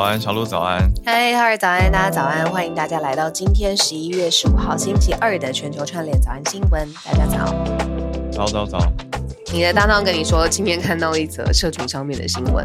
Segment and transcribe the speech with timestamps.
[0.00, 0.90] 早安，小鹿早安。
[1.04, 6.88] 嗨，哈尔早安，大家早安，欢迎大家来到今天十一月十五号星期二的全球串联早安新闻。
[7.04, 7.54] 大家早，
[8.32, 8.92] 早早早。
[9.52, 12.64] 你的搭档跟你说，今天看到一则社群上面的新闻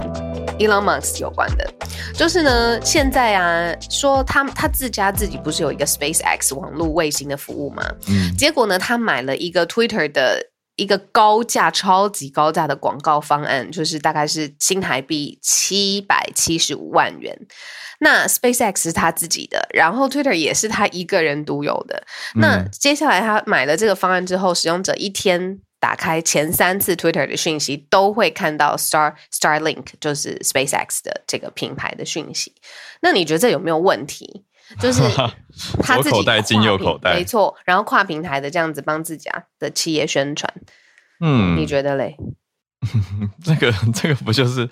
[0.59, 1.69] ，Elon Musk 有关的，
[2.13, 7.83] 就是呢，现在啊，说他他自家自己不是有一个 SpaceX 网络卫星的服务吗？
[8.07, 10.41] 嗯，结果呢，他买了一个 Twitter 的。
[10.75, 17.37] 一个高价、超级高价的广告方案，就是大概是新台币七百七十五万元。
[17.99, 22.05] 那 SpaceX 是他自己的，然后 Twitter 也是他一个人独有的。
[22.35, 32.53] 嗯、那接下来他买了这个方案之后，使用者一天打开前三次 Twitter 的讯息，都会看到 Star Starlink，就是 SpaceX 的这个品牌的讯息。
[33.01, 34.43] 那你觉得这有没有问题？
[34.79, 35.01] 就是
[35.81, 40.51] 他自己左口袋进右口袋，没错，然后跨平台的这样子帮自家的企业宣传，
[41.19, 42.17] 嗯，你觉得嘞？
[43.43, 44.69] 这个这个不就是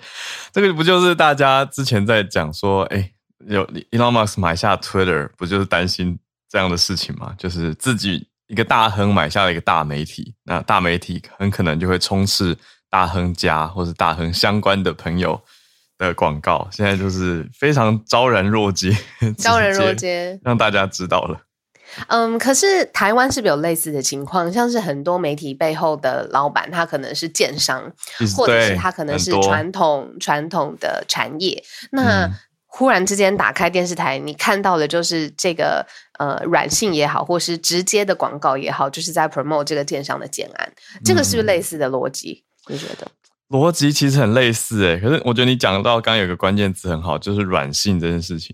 [0.52, 3.10] 这个不就是大家之前在讲说，哎，
[3.46, 7.34] 有 Elon Musk 买下 Twitter，不就是担心这样的事情吗？
[7.36, 12.56] 就是自己一个大亨买下了一个大媒体，那大媒体很可能就会充斥
[12.88, 15.42] 大亨家或是大亨相关的朋友。
[15.98, 18.96] 的广告现在就是非常昭然若揭，
[19.38, 21.40] 昭然若揭，让大家知道了。
[22.08, 24.52] 嗯，可是台湾是不是有类似的情况？
[24.52, 27.92] 像是很多媒体背后的老板，他可能是建商，
[28.36, 31.62] 或者是他可能是传统传统的产业。
[31.92, 32.28] 那
[32.66, 35.86] 忽然之间打开电视台，你看到的就是这个
[36.18, 40.72] 呃软性也好，或是直接的广告也好，就是在 promote 这个建商的建案。
[41.04, 42.42] 这个是不是类似的逻辑？
[42.66, 43.06] 你觉得？
[43.54, 48.52] 逻辑其实很类似诶，可是我觉得你讲到刚有个关键词很好，就是软性这件事情。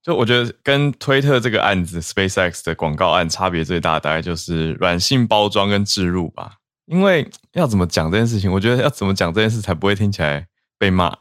[0.00, 6.52] 就我觉得跟推特这个案子 SpaceX 的广告案差别最大，大概就是软性包装跟置入吧。
[6.86, 10.46] 因为要怎么讲这件事情，我觉得要怎么讲这件事才不会听起来
[10.78, 11.12] 被骂。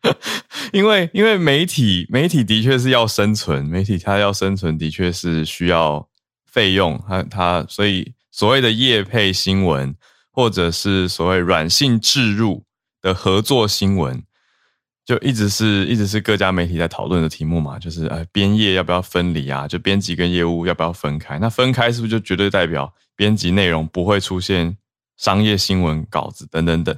[0.72, 6.08] 因为因为媒体媒体的确是要生存，媒体它要生存的确是需要
[6.46, 9.94] 费用，它它所以所谓的业配新闻。
[10.38, 12.62] 或者是所谓软性置入
[13.02, 14.22] 的合作新闻，
[15.04, 19.66] 就一直是一直是各家媒体在讨论的题目嘛，就是呃编业要不要分离啊？
[19.66, 21.40] 就编辑跟业务要不要分开？
[21.40, 24.76] 那分开是不是就绝对代表编辑内容不会出现
[25.16, 26.96] 商业新闻稿子等等等？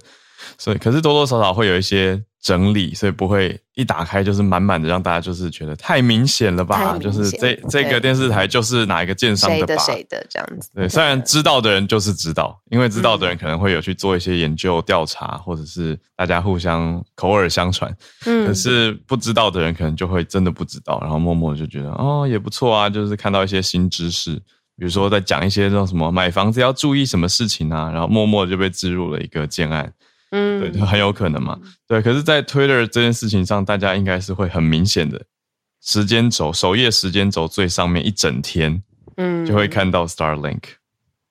[0.58, 2.22] 所以，可是多多少少会有一些。
[2.42, 6.96] 整理，所以不会一打开就是满满的，让大家就是觉得太明显了吧？
[6.96, 9.76] 就是这这个电视台就是哪一个建商的吧？
[9.82, 10.70] 谁的谁的这样子？
[10.74, 17.94] 对，虽然知道的人就是知道，因为知道的人可能会有去做一些研究调查，或者是大家互相口耳相传。
[18.24, 24.34] 嗯，可是不知道的人可能就会真的不知道，然后默默就觉得哦也不错啊，就是看到一些新知识，
[24.78, 29.92] 比如说在讲一些这种什么买房子要注意什么事情啊，然后默默就被置入了一个建案。
[30.30, 31.58] 嗯，对，就很有可能嘛。
[31.86, 35.22] 对，可是，在 Twitter 这件事情上，大家应该是会很明显的
[35.80, 38.82] 时间轴，首页时间轴最上面一整天，
[39.16, 40.62] 嗯，就会看到 Starlink，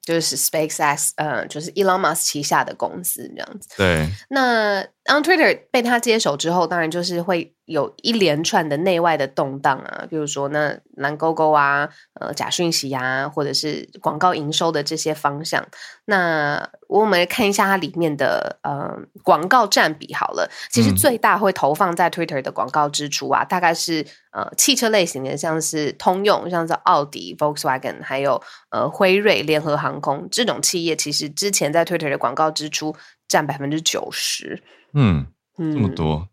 [0.02, 3.70] 就是 SpaceX，呃，就是 Elon Musk 旗下的公司这样子。
[3.78, 7.54] 对，那当 Twitter 被他接手之后，当然就是会。
[7.70, 11.88] 有一连串的内外的动荡啊，比如说那蓝勾勾啊，
[12.20, 15.64] 呃假讯息啊，或者是广告营收的这些方向。
[16.06, 20.50] 那我们来看一下它里面的呃广告占比好了。
[20.72, 28.42] 其实最大会投放在 Twitter 的广告支出啊，嗯、大概是呃汽车类型的，像是通用，像是奥迪、Volkswagen，还有
[28.72, 32.96] 呃辉瑞、联合航空这种企业，其实之前在 Twitter 的广告支出
[33.28, 34.64] 占百分之九十。
[34.94, 36.28] 嗯，这么多。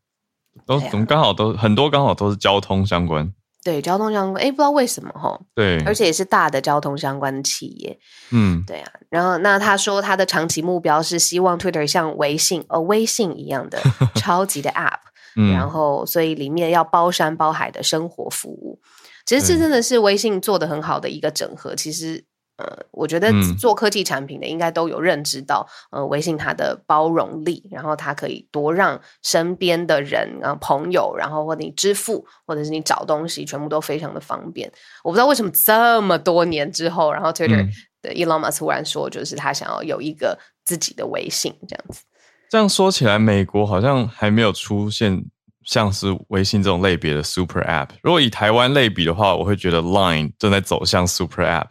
[0.65, 3.33] 都怎么刚好都很多，刚好都是交通相关。
[3.65, 5.37] 对，交通相关，哎，不知道为什么哈。
[5.55, 7.99] 对，而且也是大的交通相关的企业。
[8.31, 8.93] 嗯，对啊。
[9.11, 13.79] 然后，那他说他的长期目标是希望 Twitter 像微信呃微信一样的
[14.15, 15.01] 超级的 App，
[15.37, 18.81] 嗯，然后所以里面要包山包海的生活服务。
[19.25, 21.75] 其实这真的是微信做的很好的一个整合。
[21.75, 22.25] 其实。
[22.59, 34.73] 呃，我觉得做科技产品的应该都有认知到，嗯、呃，微信它的包容力，然后它可以多让身边的人、然后朋友，然后或者你支付，或者是你找东西，全部都非常的方便。
[35.05, 37.69] 我不知道为什么这么多年之后，然后 Twitter
[38.01, 42.01] 的 Elon Musk 突然说，就是他想要有一个自己的微信这样子。
[42.49, 45.23] 这样说起来，美国好像还没有出现
[45.65, 47.89] 像是微信这种类别的 Super App。
[48.03, 51.67] 如果以台湾类比的话，我会觉得 Line 正在走向 Super App。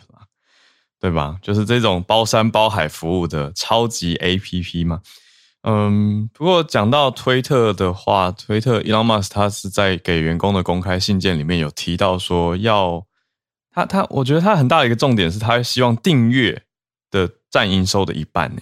[1.06, 1.38] 对吧？
[1.40, 5.02] 就是这种包山包海服务的超级 APP 嘛。
[5.62, 13.06] 嗯，不过讲到推特的话，推特 Elon Musk 他是在给员工的公开信件里面有提到说要
[13.72, 16.64] 他他，我觉得他很大的一个重点是他希望订阅
[17.12, 18.62] 的占营收的一半呢。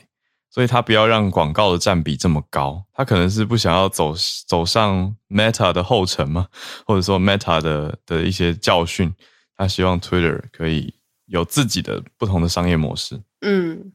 [0.49, 2.83] 所以他不要让广告的占比这么高。
[2.91, 4.13] 他可能是不想要走
[4.45, 6.47] 走上 Meta 的后尘嘛，
[6.85, 9.15] 或者说 Meta 的的一些教训，
[9.55, 10.93] 他希望 Twitter 可以
[11.33, 13.19] 有自己的不同的商业模式。
[13.41, 13.91] 嗯，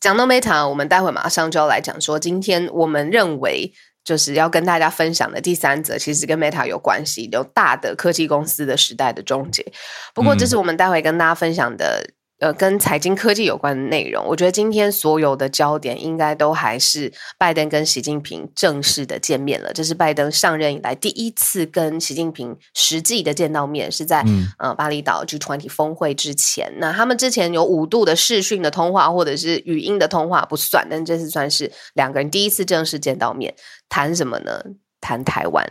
[0.00, 3.72] 讲到 Meta，我们待会马上就要来讲说，今天我们认为。
[4.04, 9.64] 就是要跟大家分享的第三则，其实跟 Meta 有关系，有大的科技公司的时代的终结。
[10.12, 12.10] 不过，这是我们待会跟大家分享的。
[12.42, 19.72] 呃，跟财经科技有关的内容，我觉得今天所有的焦点应该都还是拜登跟习近平正式的见面了。
[19.72, 26.68] 这是拜登上任以来第一次跟习近平实际的见到面，是在、嗯、呃巴厘岛 G20 峰会之前。
[26.78, 33.54] 那他们之前有五度的视讯的通话或者是语音的通话不算，但这次算是两个人第一次正式见到面，
[33.88, 34.60] 谈什么呢？
[35.00, 35.64] 谈台湾，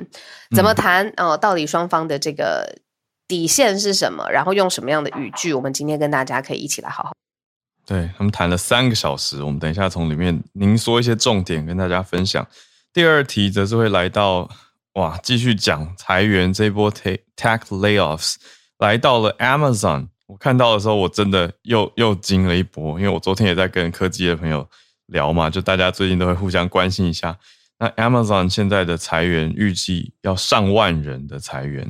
[0.56, 1.06] 怎么谈？
[1.10, 2.78] 哦、嗯呃，到底双方的这个。
[3.32, 4.30] 底线是什么？
[4.30, 5.54] 然后用什么样的语句？
[5.54, 7.14] 我们今天跟大家可以一起来好好。
[7.86, 12.46] 对，他们谈了三个小时，我们等一下从里面您说一些重点跟大家分享。
[12.92, 14.50] 第二题则是会来到
[14.96, 18.36] 哇，继续讲裁员这一波 tech layoffs
[18.80, 20.10] 来到了 Amazon。
[20.28, 24.70] 我看到的时候，我真的又又惊了一波，因为我昨天也在跟科技的朋友
[25.06, 27.38] 聊嘛，就大家最近都会互相关心一下。
[27.80, 31.90] 那 Amazon 现在的裁员预计要上万人的裁员，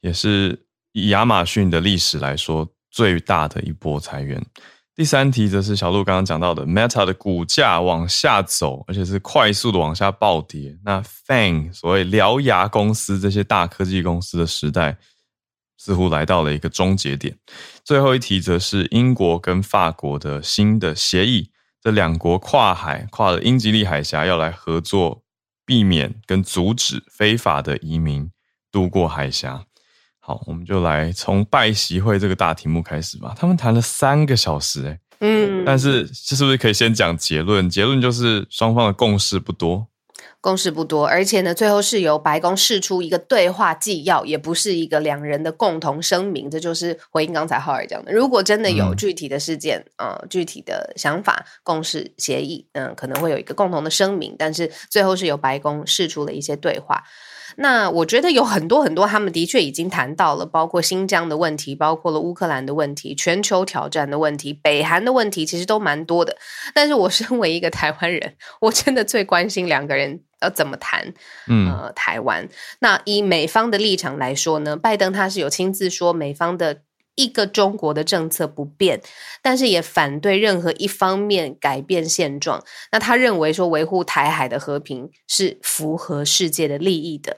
[0.00, 0.66] 也是。
[0.92, 4.44] 以亚马逊的历史来说，最大的一波裁员。
[4.94, 10.78] 第三题则是小鹿刚刚讲到的，Meta 的股价往下走，而且是快速的往下暴跌。
[10.84, 14.98] 那 FANG 所谓獠牙公司这些大科技公司的时代，
[15.78, 17.34] 似乎来到了一个终结点。
[17.82, 21.50] 最后一题则是英国跟法国的新的协议，
[21.80, 25.24] 这两国跨海跨了英吉利海峡，要来合作，
[25.64, 28.30] 避免跟阻止非法的移民
[28.70, 29.64] 渡过海峡。
[30.32, 33.34] 好，我们就来从拜习会这个大题目开始吧。
[33.36, 37.68] 他们谈了三个小时，哎，嗯，但是这是不是可以先讲结论？
[37.68, 39.86] 结论就是双方的共识不多，
[40.40, 46.50] 共识不多，而且呢，最后是由白宫释出一个对话纪要，也不是一个两人的共同声明。
[46.50, 54.34] 这就是回应刚才浩尔讲的，如果真的有具体的事件，嗯、呃，具体的想法、共识、协议，嗯、呃，可能会有一个共同的声明。
[54.38, 57.04] 但是最后是由白宫释出了一些对话。
[57.56, 66.36] 那我觉得有很多很多，他们的确已经谈到了，包括新疆的问题，包括了乌克兰的问题，全球挑战的问题，北韩的问题，其实都蛮多的。
[66.74, 71.12] 但是我身为一个台湾人，我真的最关心两个人要怎么谈，
[71.48, 72.48] 嗯，呃，台湾。
[72.78, 76.82] 那以美方的立场来说呢，拜登他是有亲自说美方的。
[77.14, 79.00] 一个中国的政策不变，
[79.42, 82.64] 但是也反对任何一方面改变现状。
[82.90, 87.36] 那他认为说维护台海的和平是符合世界的利益的。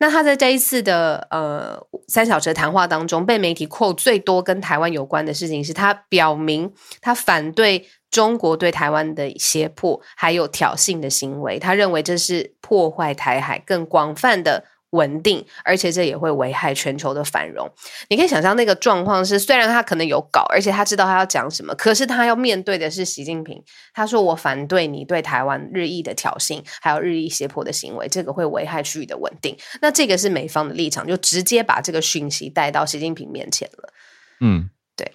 [0.00, 11.58] 那他在这一次的呃三小时谈话当中，被媒体扣最多跟台湾有关的事情是他表明他反对中国对台湾的胁迫还有挑衅的行为。
[11.58, 14.64] 他认为这是破坏台海更广泛的。
[14.90, 17.70] 稳定，而且这也会危害全球的繁荣。
[18.08, 23.62] 你可以想象那个状况是，虽然他可能有稿，而且他知道他要讲什么，可是他要面对的是习近平。
[23.92, 33.92] 他说：“我反对你对台湾日益的挑衅，还有日益胁迫的行为，这个会危害区域的稳定。”那这个是美方的立场，就直接把这个讯息带到习近平面前了。
[34.40, 35.12] 嗯，对，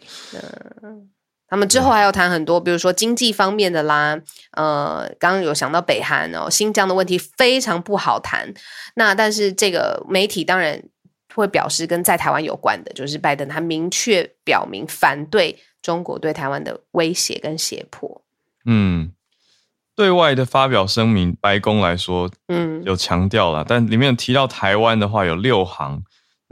[0.84, 1.10] 嗯。
[1.48, 4.20] 他们之后还要谈很多，比如说经济方面的啦，
[4.54, 8.52] 呃，刚刚有想到北韩哦，新疆的问题非常不好谈。
[8.96, 10.82] 那但是这个媒体当然
[11.36, 18.24] 会表示跟在台湾有关的，就是拜登他明确表明反对中国对台湾的威胁跟胁迫。
[18.66, 19.12] 嗯，
[19.96, 26.02] 对外的发表声明，白宫来说，嗯，有强调了，但里面提到台湾的话有六行，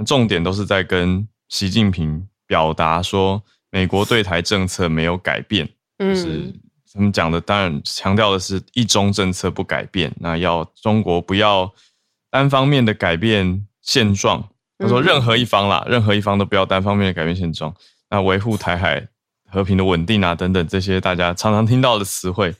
[0.06, 3.42] 重点都是在跟习近平表达说。
[3.72, 6.54] 美国对台政策没有改变，就是
[6.94, 10.14] 他们讲的，当然强调的是一中政策不改变。
[10.20, 11.74] 那要中国不要
[12.30, 17.74] 单方面的改变现状，他说任何一方啦，任何一方都不要单方面的改变现状。
[18.10, 19.08] 那维护台海
[19.50, 22.52] 和平的稳定啊，等等这些大家常常听到的词汇，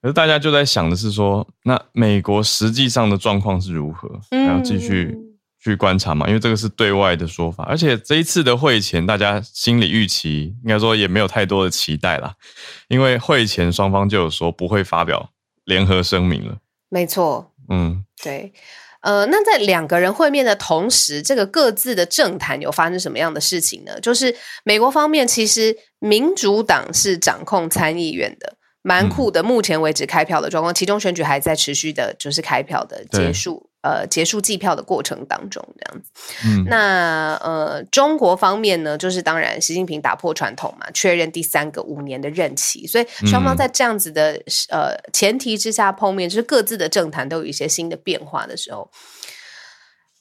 [0.00, 4.08] 可是大家就在想的是说，那美国实际上的状况是如何？
[4.30, 5.18] 还要继续。
[5.62, 12.34] 去观察嘛，因为这个是对外的说法，而且这一次的会前，大家心理预期应该说也没有太多的期待啦，
[12.88, 15.30] 因为会前双方就有说不会发表
[15.64, 16.56] 联合声明了。
[16.88, 18.52] 没错，嗯，对，
[19.02, 24.00] 呃，那在两个人会面的同时，这个各自的政坛有发生什么样的事情呢？
[24.00, 28.56] 就是美国方面，其实民主党是掌控参议院的。
[28.84, 36.10] 蛮酷的，目前为止开票的状况，其中选举还在持续的，就是开票的结束呃结束计票的过程当中，这样子。
[36.46, 44.32] 嗯，那呃中国方面呢，就是当然习近平打破传统嘛，确认第三个五年的任期，所以双方在这样子的、
[44.70, 48.90] 嗯、呃前提之下碰面，就是各自的政坛都有一些新的变化的时候。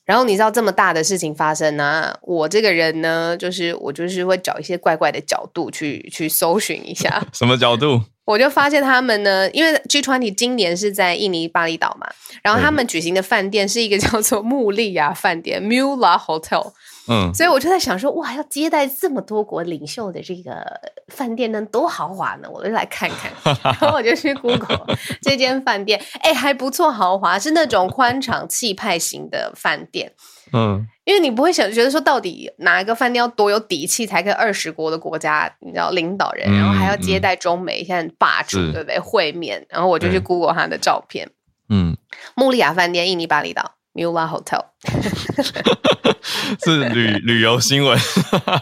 [0.06, 7.24] 然后你知道这么大的事情发生呢、啊，我这个人呢，就是我就是会找一些怪怪的角度去去搜寻一下。
[7.32, 8.02] 什么角度？
[8.26, 12.08] 我就发现他们呢，因为 G20 今年是在印尼巴厘岛嘛，
[12.44, 16.72] 然后他们举行的饭店是一个叫做 穆利亚饭店 （Mula Hotel）。
[17.08, 20.64] 嗯，所以我就在想说，哇，要接待这么多国领袖的这个
[21.08, 22.50] 饭店呢，多豪华呢！
[22.52, 23.32] 我就来看看，
[23.64, 24.86] 然后我就去 Google
[25.22, 30.14] 这间饭店，哎，还不错，豪华，是那种宽敞气派型的饭店。
[30.54, 39.00] 嗯，因为你不会想觉得说，到底哪一个饭店要多有底气，才可以二十国的国家，你知道领导人，然后还要接待中美现在霸主，对不对？
[39.00, 41.30] 会面，然后我就去 Google 他的照片。
[41.70, 41.98] 嗯，
[42.36, 43.76] 穆利亚饭店，印尼巴厘岛。
[43.94, 44.64] Mula Hotel
[46.64, 47.98] 是旅 旅游新闻，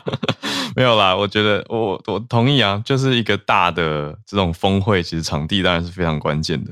[0.76, 1.16] 没有啦。
[1.16, 6.72] 我觉得我我同意啊，就是一个大的这种峰会，其实场地当然是非常关键的。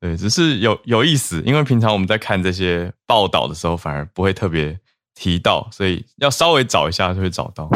[0.00, 4.78] 对，只是有有意思，因为平常我们在看这些报道的时候，反而不会特别
[5.14, 7.68] 提到，所以要稍微找一下就会找到。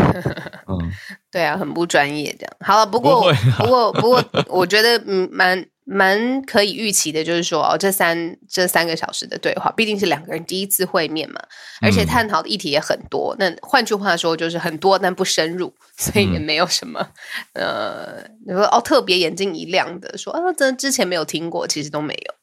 [0.68, 0.92] 嗯，
[1.30, 2.52] 对啊，很不专业这样。
[2.60, 5.66] 好了，不过不，不过不过，我觉得嗯蛮。
[5.92, 11.40] 蛮可以预期的，就是说哦，这三这三个小时的对话，毕竟是两个人第一次会面嘛，
[11.82, 13.35] 而且探讨的议题也很多。
[13.40, 17.09] 嗯、那换句话说，就是很多但不深入，所以也没有什么、
[17.54, 22.35] 嗯、呃，你说哦，特别眼睛一亮的说啊，这之前没有听过，其实都没有。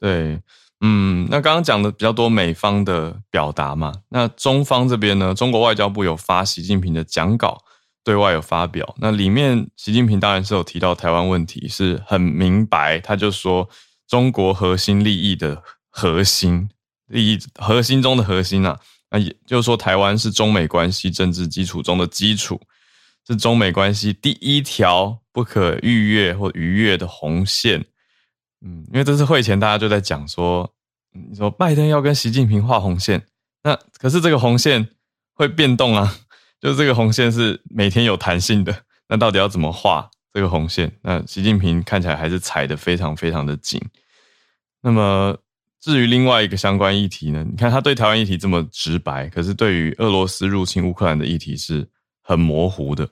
[0.00, 0.40] 对，
[0.80, 7.58] 嗯，那刚刚讲的比较多美方的表达嘛，那中方这边呢，中国外交部有发习近平的讲稿。
[8.06, 13.68] 对外有发表，那里面习近平当然是有提到台湾问题，是很明白，他就说
[14.06, 15.60] 中国核心利益的
[15.90, 16.70] 核心
[17.08, 18.78] 利益核心中的核心啊，
[19.10, 22.60] 那也就是说台湾是中美关系政治基础中的基础，
[23.26, 27.84] 是中美关系第一条不可逾越或逾越的红线。
[28.64, 30.72] 嗯，因为这次会前大家就在讲说，
[31.12, 33.26] 你说拜登要跟习近平画红线，
[33.64, 34.90] 那可是这个红线
[35.34, 36.18] 会变动啊。
[36.60, 38.74] 就这个红线是每天有弹性的，
[39.08, 40.90] 那到底要怎么画这个红线？
[41.02, 43.80] 那习近平看起来还是踩得非常非常的紧。
[44.82, 45.36] 那么
[45.80, 47.44] 至于另外一个相关议题呢？
[47.48, 51.88] 你看他对台湾议题这么直白，可是对于俄罗斯入侵乌克兰的议题是
[52.22, 53.08] 很模糊的。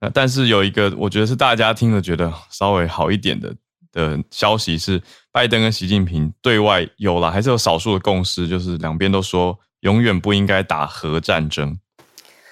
[0.00, 3.54] 那但是有一个我觉得是大家听了觉得稍微好一点的
[3.92, 5.02] 的消息是，
[5.32, 11.78] 拜登跟习近平对外有了还是有少数的共识，就是两边都说永远不应该打核战争。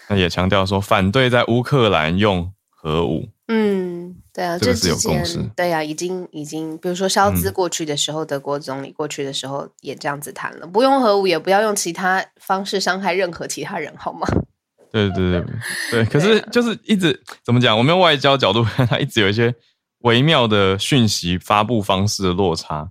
[0.08, 3.28] 那也强调说反对在乌克兰用核武。
[3.48, 5.38] 嗯，对啊，这个是有共识。
[5.54, 14.26] 对啊，已经已经，比如说肖兹过去的时候，嗯、德国总理过去的时候也这样子谈了，不用核武，也不要用其他方式伤害任何其他人，好吗？
[14.90, 15.44] 对对对
[15.90, 17.76] 对，可是就是一直怎么讲？
[17.76, 19.54] 我们用外交角度看， 它一直有一些
[20.00, 22.88] 微妙的讯息发布方式的落差。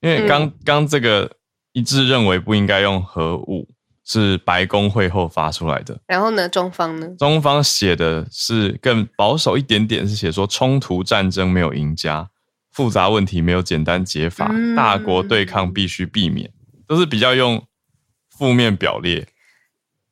[0.00, 1.30] 因为刚刚、嗯、这个
[1.72, 3.66] 一致认为不应该用核武。
[4.04, 5.98] 是白宫会后发出来的。
[6.06, 7.08] 然后呢，中方呢？
[7.18, 12.28] 中方写的是更保守一点点，是写说冲突战争没有赢家，
[12.70, 16.50] 复杂问题没有简单解法，嗯、大国对抗必须避免，
[16.86, 17.66] 都是比较用
[18.30, 19.26] 负面表列。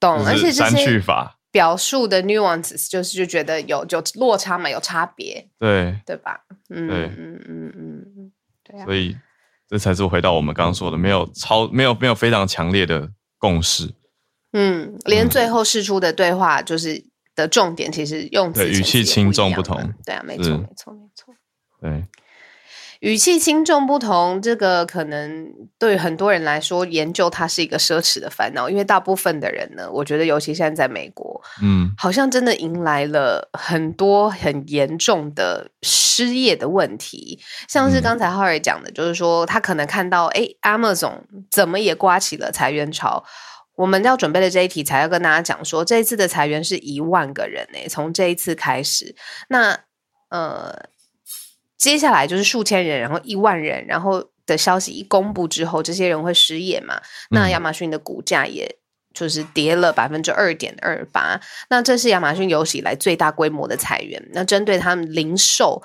[0.01, 6.41] 懂，而且删去法表述的 nuances 就是就觉得有就落差嘛，有差别，对对吧？
[6.71, 8.33] 嗯对嗯嗯嗯嗯，
[8.65, 8.85] 对啊。
[8.87, 9.15] 所以
[9.69, 13.09] 这才是回到我们刚刚说的，没有超没有没有非常强烈的。
[13.43, 13.93] 共识，
[14.53, 19.77] 嗯，连最后释出的对话就是的重点，其实用词语气轻重不同。
[20.05, 21.35] 对啊，没错，没错，没错。
[21.81, 22.07] 对，
[23.03, 43.25] 语气轻重不同，这个可能对很多人来说，研究它是一个奢侈的烦恼，因为大部分的人呢，我觉得，尤其现在在美国，嗯，好像真的迎来了很多很严重的失业的问题，像是刚才浩尔讲的，就是说他可能看到，哎，Amazon 怎么也刮起了裁员潮。
[43.75, 49.17] 我们要准备的这一题才要跟大家讲说，这一次的裁员是一万个人诶，从这一次开始，
[49.49, 49.77] 那
[50.29, 50.73] 呃，
[51.83, 57.01] 接下来就是数千人，然后一万人，然后的消息一公布之后，这些人会失业嘛？
[57.31, 58.77] 那亚马逊的股价也
[59.12, 64.23] 就是跌了百分之二点二八，那这是亚马逊有史以来最大规模的裁员。
[64.33, 65.83] 那针对他们零售。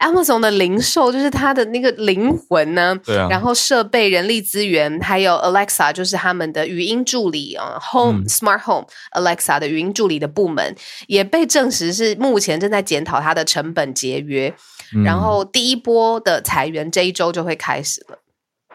[0.00, 10.74] Amazon 的零售就是它的那个灵魂呢，对啊，然后设备、人力资源，还有 Alexa，就是他们的语音助理啊，Home、嗯、Smart Home Alexa 的语音助理的部门
[11.06, 14.54] 也被证实是目前正在检讨它的成本节约。
[14.94, 18.18] 嗯、然后第一波的裁员这一周就会开始了。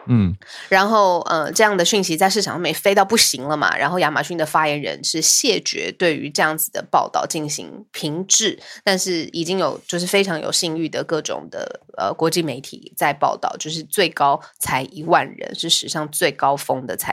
[0.08, 0.36] 嗯，
[0.68, 17.12] 然后呃，这样的讯息在市场上面飞到不行了嘛，然后亚马逊的发言人是谢绝对于这样子的报道进行评质，但是已经有就是非常有信誉的各种的呃国际媒体在报道，就是最高才一万人，是史上最高峰的才。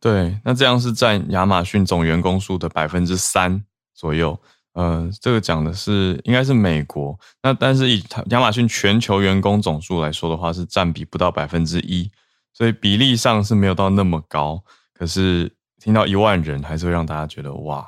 [0.00, 3.62] 对，那这样是占亚马逊总员工数的百分之三
[3.94, 4.40] 左右。
[4.74, 12.10] 呃，这个讲的是应该是美国，那但是以亚马逊全球员工总数来说的话，是占比不到百分之一，
[12.52, 14.62] 所以比例上是没有到那么高。
[14.94, 15.50] 可是
[15.82, 17.86] 听到一万人，还是会让大家觉得哇，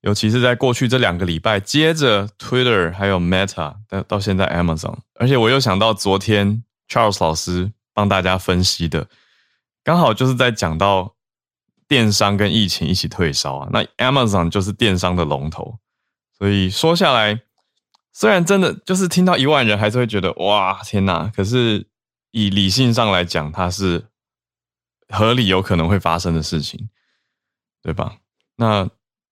[0.00, 9.06] 尤其是在过去这两个礼拜，接着 Twitter 还有 Meta，到到现在 Amazon，而且我又想到昨天 Charles 老师帮大家分析的，
[9.84, 11.14] 刚好就是在讲到。
[11.88, 15.78] 电商跟疫情一起退烧啊，那 Amazon 就是电商的龙头，
[16.38, 17.40] 所以说下来，
[18.12, 21.30] 虽然真的就是听到一万人，还是会觉得哇天哪！
[21.34, 21.86] 可是
[22.30, 24.06] 以理性上来讲，它是
[25.08, 26.88] 合理有可能会发生的事情，
[27.82, 28.16] 对吧？
[28.56, 28.88] 那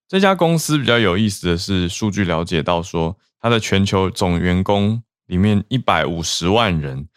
[0.08, 7.08] 这家公司比较有意思的是，数据了解到说，它的全球总员工里面一百五十万人，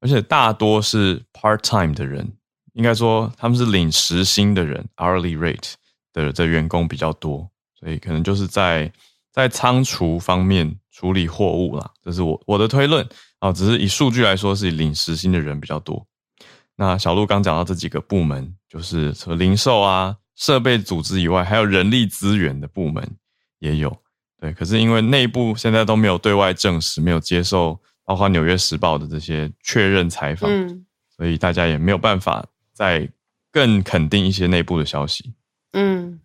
[0.00, 2.36] 而且大多是 part time 的人。
[2.74, 5.74] 应该说他们是领时薪的人，hourly rate
[6.12, 8.90] 的的员工比较多，所以可能就是在
[9.32, 13.04] 在仓储方面处理货物啦，这是我我的推论
[13.38, 13.50] 啊。
[13.52, 16.06] 只是以数据来说，是领时薪的人比较多。
[16.76, 23.16] 那小鹿刚讲到这几个部门，就是除了零售啊、设备组织以外，还有人力资源的部门
[23.58, 23.96] 也有。
[24.38, 30.84] 对，可是因为内部现在都没有对外证实，没有接受包括《纽约时报》的这些确认采访，嗯，
[31.16, 32.44] 所以大家也没有办法。
[32.74, 33.06] 再
[33.52, 35.34] 更肯定一些内部的消息。
[35.74, 36.18] 嗯，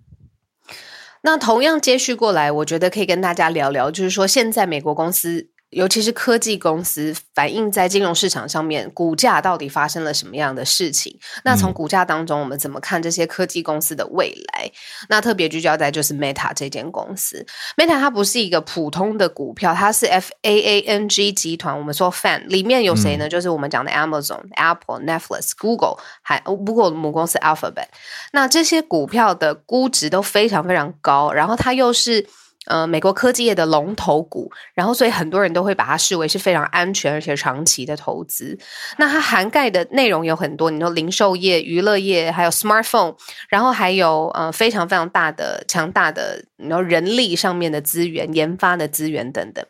[1.23, 5.49] 那同样接续过来，我觉得可以跟大家聊聊，就是说现在美国公司。
[5.69, 11.19] 尤其是科技公司反映在金融市场上面，股价到底发生了什么样的事情？
[11.43, 14.71] 那从股价当中，我们怎么看这些科技公司的未来？
[15.09, 17.45] 那特别聚焦在就是 Meta 这间公司。
[17.75, 21.77] Meta 它不是一个普通的股票，它是 F A A N G 集团。
[21.77, 23.27] 我们说 Fan 里面有谁呢？
[23.27, 27.87] 就是我们讲的 Amazon、Apple、Netflix、Google，还 Google 母公司 Alphabet。
[28.31, 32.25] 那这些股票的估值都非常非常高，然后它又是。
[32.67, 38.57] 呃，美国科技业的龙头股，然后所以很多人都会把它视为是非常安全而且长期的投资。
[38.97, 43.15] 那它涵盖的内容有很多，你说零售业、娱乐业，还有 smartphone，
[43.49, 49.65] 然后还有呃非常非常大的、强大的然后人力上面的资源、研发的资源等等。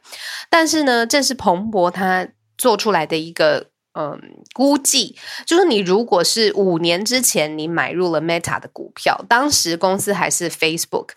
[0.49, 3.67] 但是呢，这是彭博他做出来的一个
[3.99, 4.21] 嗯、
[4.53, 11.09] 估计，就是你如果是五年之前你买入了 Meta 的股票，当时公司还是 Facebook。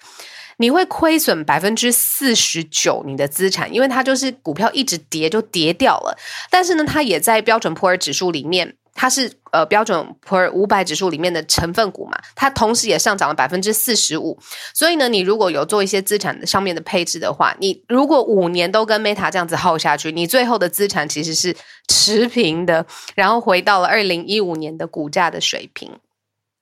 [0.60, 6.14] 你会亏损百分之四十九你的资产，因为它就是股票一直跌就跌掉了。
[6.50, 14.38] 但是呢，它也在标准普尔指数里面，它是呃标准普尔五百指数里面的成分股嘛，它同时也上涨了百分之四十五。
[14.74, 21.56] 所以呢，你如果有做一些资产上面的配置的话，你如果五年都跟 Meta 这样子耗下去，你最后的资产其实是
[21.88, 25.90] 持平的，然后回到了二零一五年的股价的水平。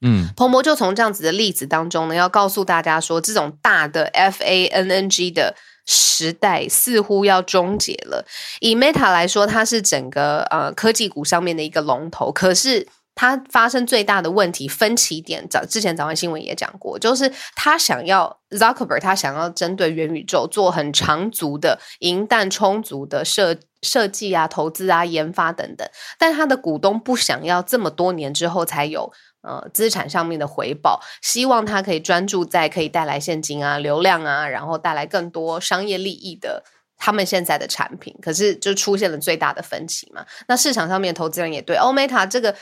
[0.00, 5.56] 嗯，彭博就从这样子的例子当中呢，要告诉大家说，这种大的 F A N N G 的
[5.86, 8.24] 时代似乎要终结了。
[8.60, 29.12] 以 Meta 来说，它是整个呃科技股上面的一个龙头，可是它发生最大的问题分歧点，早之前早安新闻也讲过，就是他想要 Zuckerberg，他想要针对元宇宙做很长足的银弹充足的设设计啊、投资啊、研发等等，但他的股东不想要这么多年之后才有。
[29.40, 36.64] 呃，资产上面的回报，希望他可以专注在可以带来现金啊、流量啊，然后带来更多商业利益的
[36.96, 38.14] 他们现在的产品。
[38.20, 40.26] 可是就出现了最大的分歧嘛。
[40.48, 42.54] 那市场上面投资人也对 Omega 这个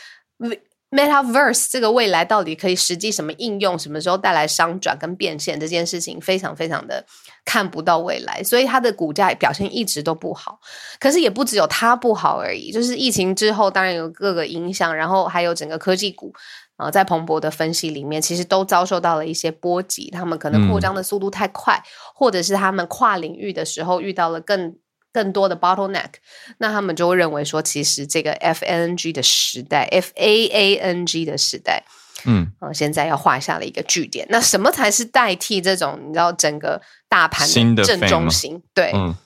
[0.91, 7.05] Metaverse 这个未来到底可以实际什么应用，什么时候带来商转跟变现这件事情，非常非常的
[7.45, 10.61] 看不到未来，所以它的股价表现一直都不好。
[11.01, 16.33] 可是也不只有它不好而已，就是疫情之后，当然有各个影响，然后还有整个科技股。
[16.77, 20.11] 啊，在彭博的分析里面，其实都遭受到了一些波及。
[20.11, 24.77] 他们可能扩张的速度太快，嗯、或者是他们跨领域的时候遇到了更
[25.17, 26.11] 更多的 bottleneck，
[26.59, 31.83] 那他们就会认为说，其实这个 F A N G 的时代，F A A N G 的时代，
[32.27, 34.27] 嗯，呃，现在要画下了一个句点。
[34.29, 38.63] 那什么才是代替这种你知道整个大盘的正中心？
[38.75, 38.93] 对。
[38.95, 39.17] 嗯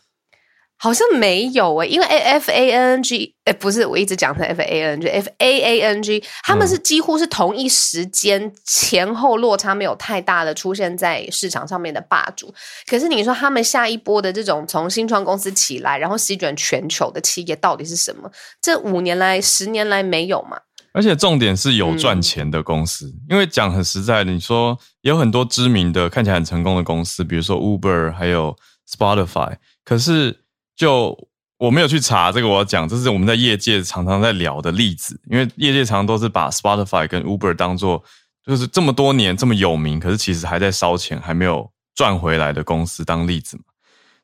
[0.82, 12.52] 好像没有诶，因为 F A N G，诶，不是，我一直讲成 F A N G，F A A N G，他们是几乎是同一时间前后落差没有太大的出现在市场上面的霸主。
[12.86, 18.30] 可是你说他们下一波的这种从新创公司起来，然后席卷全球的企业到底是什么？
[18.62, 20.56] 这五年来、十年来没有嘛？
[20.94, 28.56] 而且重点是有赚钱的公司，嗯、因为讲很实在的，你说有很多知名的、看起来很成功的公司，比如说 Uber，还有
[28.90, 30.40] Spotify，可是
[30.80, 31.14] 就
[31.58, 38.02] 我没有去查这个，我要讲，这是我们在业界常常在聊的例子，因为业界常都是把 Spotify 跟 Uber 当做
[38.46, 43.64] 就是这么多年这么有名，可是其实还在烧钱，还没有赚回来的公司当例子嘛，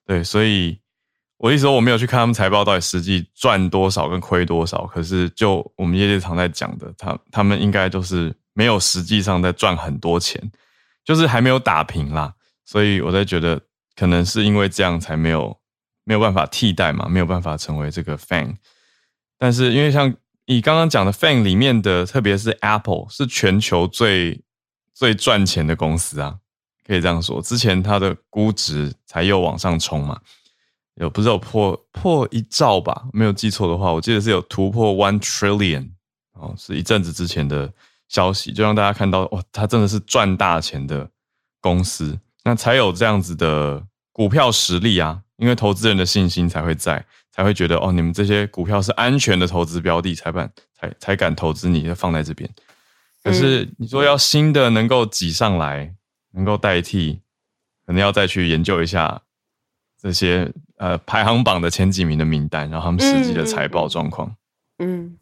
[0.06, 0.78] 对，所以。
[1.38, 10.42] 我意思说，我没有去看他们财报到底实际赚多少跟亏多少，可是就我们业界常在讲的，他他们应该都是没有实际上在赚很多钱，
[11.04, 12.32] 就是还没有打平啦。
[12.64, 13.60] 所以我在觉得，
[13.94, 15.54] 可能是因为这样才没有
[16.06, 18.54] 没有办法替代嘛，没有办法成为这个 fan，。
[19.36, 20.14] 但是因为像
[20.46, 24.42] 你刚刚讲的 fan 里面的，特别是 Apple 是全球最
[24.94, 26.38] 最赚钱的公司啊，
[26.86, 27.42] 可以这样说。
[27.42, 30.18] 之前它的估值才又往上冲嘛。
[30.94, 33.04] 有不是有破破一兆吧？
[33.12, 35.90] 没有记错的话，我记得是有突破 one trillion
[36.32, 37.70] 哦，是一阵子之前的
[38.08, 41.10] 消息，就让大家看到哇，它真的是赚大钱的
[41.60, 52.48] 公司，那才有这样子的股票实力啊，因为投资人的信心才会在，才会觉得哦，你们这些股票是安全的投资标的，才敢才才敢投资你，放在这边。
[53.22, 55.94] 可是你说要新的能够挤上来，
[56.32, 57.20] 能够代替，
[57.86, 59.22] 可能要再去研究一下。
[59.98, 64.36] 这些呃排行榜的前几名的名单，然后他们实际的财报状况。
[64.78, 65.16] 嗯，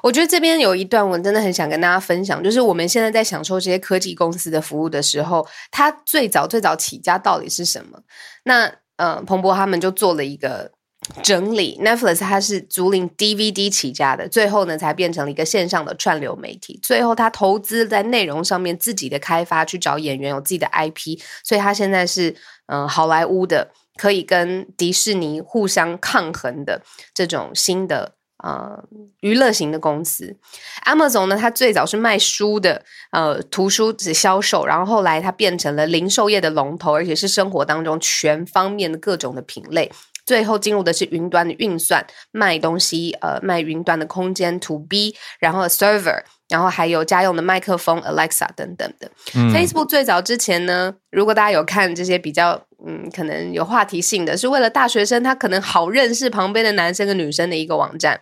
[0.00, 8.00] 我觉得这边有一段我真的很想跟大家分享，就是我们现在在享受这些科技公司的服务的时候，它最早最早起家到底是什么？
[8.44, 10.72] 那呃，彭博他们就做了一个
[11.22, 11.78] 整理。
[11.82, 16.78] Netflix 它是租赁 DVD 起家的，最后呢才变成了一个线上的串流媒体。
[16.82, 22.34] 最后他投资在内容上面，自己的开发去找演员，有自己的 IP，所以他现在是
[22.66, 23.70] 嗯、好莱坞的。
[23.98, 26.82] 可以跟迪士尼互相抗衡的
[27.14, 28.15] 这种新的
[28.46, 28.82] 呃
[29.20, 30.36] 娱乐型的公司
[30.84, 39.90] ，Amazon 呢，它最早是卖书的，呃，图书只销售，然后后来它变成了零售业的龙头，而且是生活当中全方面的各种的品类，
[40.24, 46.22] 最后进入的是云端的运算，卖东西，呃，卖云端的空间 To B，然后 Server。
[46.48, 49.10] 然后还有家用的麦克风 Alexa 等等的。
[49.34, 58.20] 嗯、Facebook 最早之前呢，如果大家有看这些比较嗯，可能有话题性的，是为了大学生他可能好认识旁边的男生跟女生的一个网站。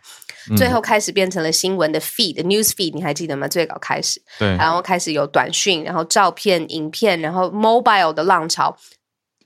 [0.50, 3.48] 嗯、最后开始变成了新闻的 feed News feed，你还记得吗？
[3.48, 8.76] 最早开始，对，然后开始有短讯，然后照片、影片，然后 mobile 的浪潮，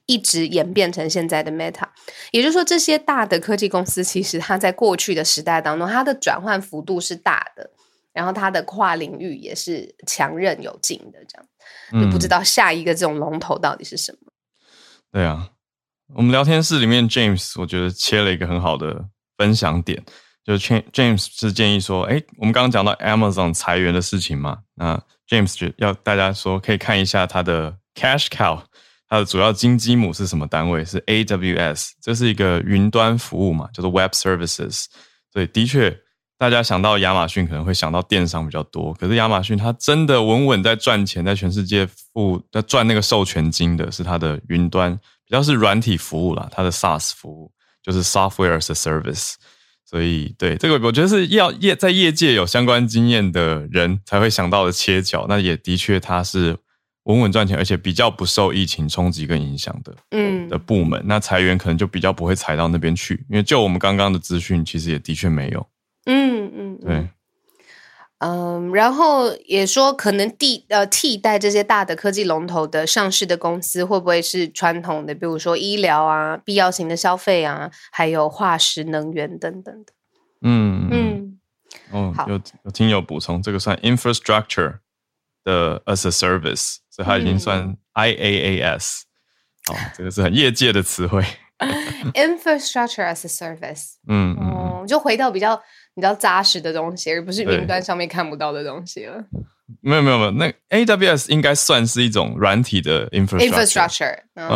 [0.07, 1.87] 一直演变成现在的 Meta。
[2.33, 7.71] 也就是说，这些大的科技公司其实它在过去的时代当中，它的转换幅度是大的。
[8.15, 14.28] 然后它的跨领域也是强韧有劲的，这样就不知道下一个这种龙头到底是什么。
[15.13, 15.49] 对啊，
[16.15, 19.05] 我们聊天室里面 James 我觉得切了一个很好的
[19.37, 20.03] 分享点，
[20.45, 28.63] 就是 James 是建议说，哎，我们刚刚讲到 Amazon 裁员的事情嘛，那 James 就要大家说可以看一下它的 Cash Cow，
[29.09, 30.85] 它的主要金鸡母是什么单位？
[30.85, 34.85] 是 AWS，这是一个云端服务嘛，叫做 Web Services，
[35.33, 35.99] 所以的确。
[36.39, 44.95] 大家想到亚马逊可能会想到电商比较多，可是亚马逊它真的稳稳在赚钱，在全世界付在赚那个授权金的是它的云端，
[45.27, 47.51] 比较是软体服务啦，它的 SaaS 服务
[47.83, 49.35] 就是 Software as a Service。
[49.85, 55.25] 所以对这个，我觉得是要业在业界有相关经验的人才会想到的切角。
[55.29, 56.55] 那也的确它是
[57.05, 61.03] 稳稳赚钱，而且比较不受疫情冲击跟影响的，嗯，的部门。
[61.07, 65.67] 那裁员可能就比较不会裁到那边去，因为就我们刚刚的资讯，其实也的确没有。
[66.09, 67.09] 嗯嗯，对，
[68.19, 79.93] 嗯，然后也说可能替呃替代这些大的科技龙头的上市的公司，会不会是传统的，比如说医疗啊、必要型的消费啊，还有化石能源等等的。
[80.41, 81.39] 嗯嗯，
[81.93, 82.27] 哦，好。
[82.29, 84.79] 有有听友补充，这个算 infrastructure
[85.45, 89.03] 的 as a service，所以它已经算 IaaS。
[89.69, 91.23] 哦，这个是很业界的词汇。
[92.15, 95.61] infrastructure as a service，嗯嗯，就回到比较。
[95.95, 99.21] 比较扎实的东西，而不是云端上面看不到的东西了。
[99.81, 103.51] 没有没有没有，那 AWS 应该算是一种软体的 infrastructure。
[103.51, 104.47] Infrastructure，嗯，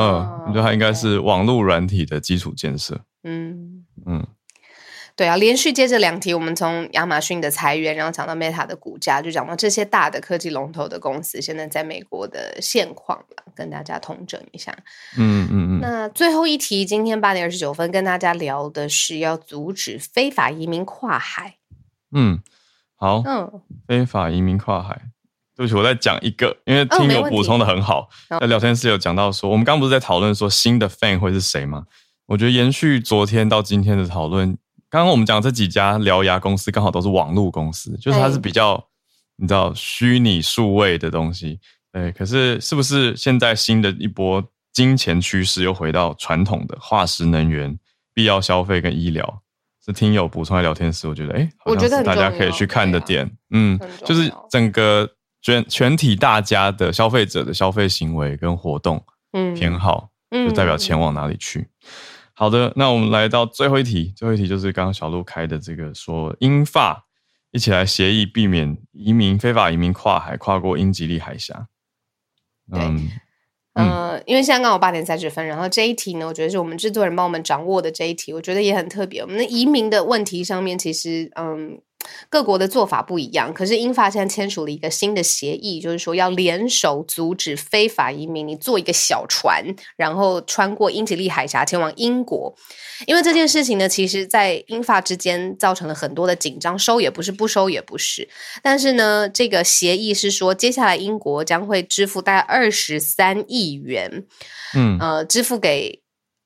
[0.47, 3.01] 我觉得它应该是网络软体的基础建设。
[3.25, 4.25] 嗯嗯。
[5.15, 14.75] 对啊，连续接着两题，我们从亚马逊的裁员，然后讲到 Meta 的股价，就讲到这些大的科技龙头的公司现在在美国的现况了，跟大家统整一下。
[15.19, 15.81] 嗯嗯嗯。
[15.81, 21.57] 那最后一题，今天八点二十九分跟大家聊的是要阻止非法移民跨海。
[22.13, 22.41] 嗯，
[22.97, 23.23] 好。
[23.27, 25.03] 嗯，非法移民跨海，
[25.55, 31.85] 对不起，我再讲一个，因为听友补充的很好，在、哦、聊天室有讲到说，我们刚刚不是在讨论说新的 FANG 会是谁吗？
[32.27, 34.57] 我觉得延续昨天到今天的讨论。
[34.93, 38.89] 刚刚我们讲这几家獠牙公司，刚好都是网络公司，就是它是比较
[39.37, 41.59] 你知道虚拟数位的东西。
[41.91, 47.79] 对，可是是不是现在新的一波金钱趋势又回到传统的化石能源、
[48.13, 49.43] 必要消费跟医疗？
[49.83, 55.09] 是听友补充在聊天时，我觉得哎，我觉得大家可以去看的点，嗯，就是整个
[55.41, 59.03] 全全体大家的消费者的消费行为跟活动，
[59.33, 61.67] 嗯，偏好，就代表钱往哪里去。
[62.35, 67.07] 好的，那我们来到最后一题，最后一题就是刚刚小鹿开的这个说英法
[67.51, 71.69] 一起来协议避免移民非法移民跨海跨过英吉利海峡。
[72.73, 73.11] 嗯。
[73.75, 79.23] 嗯、呃，因为现在刚好八点三十分，然后这一题呢，我觉得是我们制作人帮我们掌握的这一题，我觉得也很特别。
[79.23, 81.81] 我们的移民的问题上面，其实嗯。
[82.29, 88.47] 各国的做法不一样，可是英法现在签署了一个新的协议，就是说要联手阻止非法移民。
[88.47, 89.65] 你坐一个小船，
[89.97, 92.55] 然后穿过英吉利海峡前往英国，
[93.07, 98.29] 因为这件事情呢，其实在英法之间造成了很多的紧张，收也不是，不收也不是。
[98.63, 104.25] 但是呢，这个协议是说，接下来英国将会支付大概二十三亿元，
[104.75, 106.03] 嗯，呃，支付给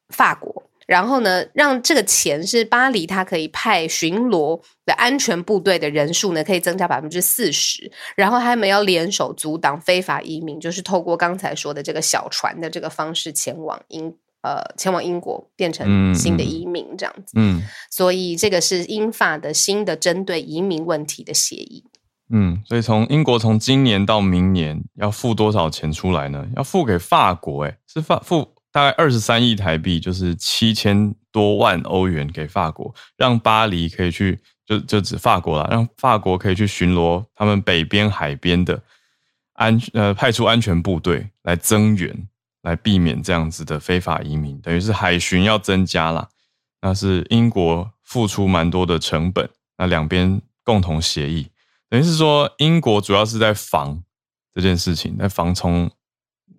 [0.09, 0.65] 法国。
[0.87, 7.91] 然后呢，让这个钱是巴黎，它可以派巡逻的安全部队的人数呢，可以增加百分之四十。
[8.15, 17.33] 然后他们要联手阻挡非法移民，就是透过刚才说的这个小船的这个方式前往英呃前往英国，变成新的移民这样子。
[17.35, 21.85] 嗯，所以这个是英法的新的针对移民问题的协议。
[22.31, 26.47] 嗯，所以从英国从今年到明年要付多少钱出来呢？
[26.57, 28.56] 要付给法国，诶，是法付。
[28.77, 38.83] 大概二十三亿台币，就是七千多万欧元给法国，让巴黎可以去，就就指法国啦，让法国可以去巡逻他们北边海边的
[39.55, 42.29] 安呃派出安全部队来增援，
[42.65, 46.29] 来避免这样子的非法移民，等于是海巡要增加啦。
[46.83, 51.49] 那是英国付出蛮多的成本，那两边共同协议，
[51.89, 54.03] 等于是说英国主要是在防
[54.53, 55.91] 这件事情，在防从。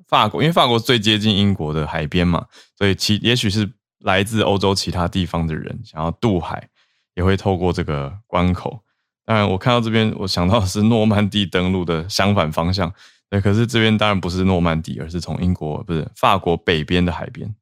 [0.07, 6.69] 法国，因为法国最接近英国的海边嘛，所以其也许是来自欧洲其他地方的人想要渡海，
[7.13, 8.81] 也会透过这个关口。
[9.25, 12.93] 当然，我看到这边，我想到的是诺曼底登陆的相反方向。
[13.29, 17.53] 对，可是这边当然不是诺曼底，而是从英国不是法国北边的海边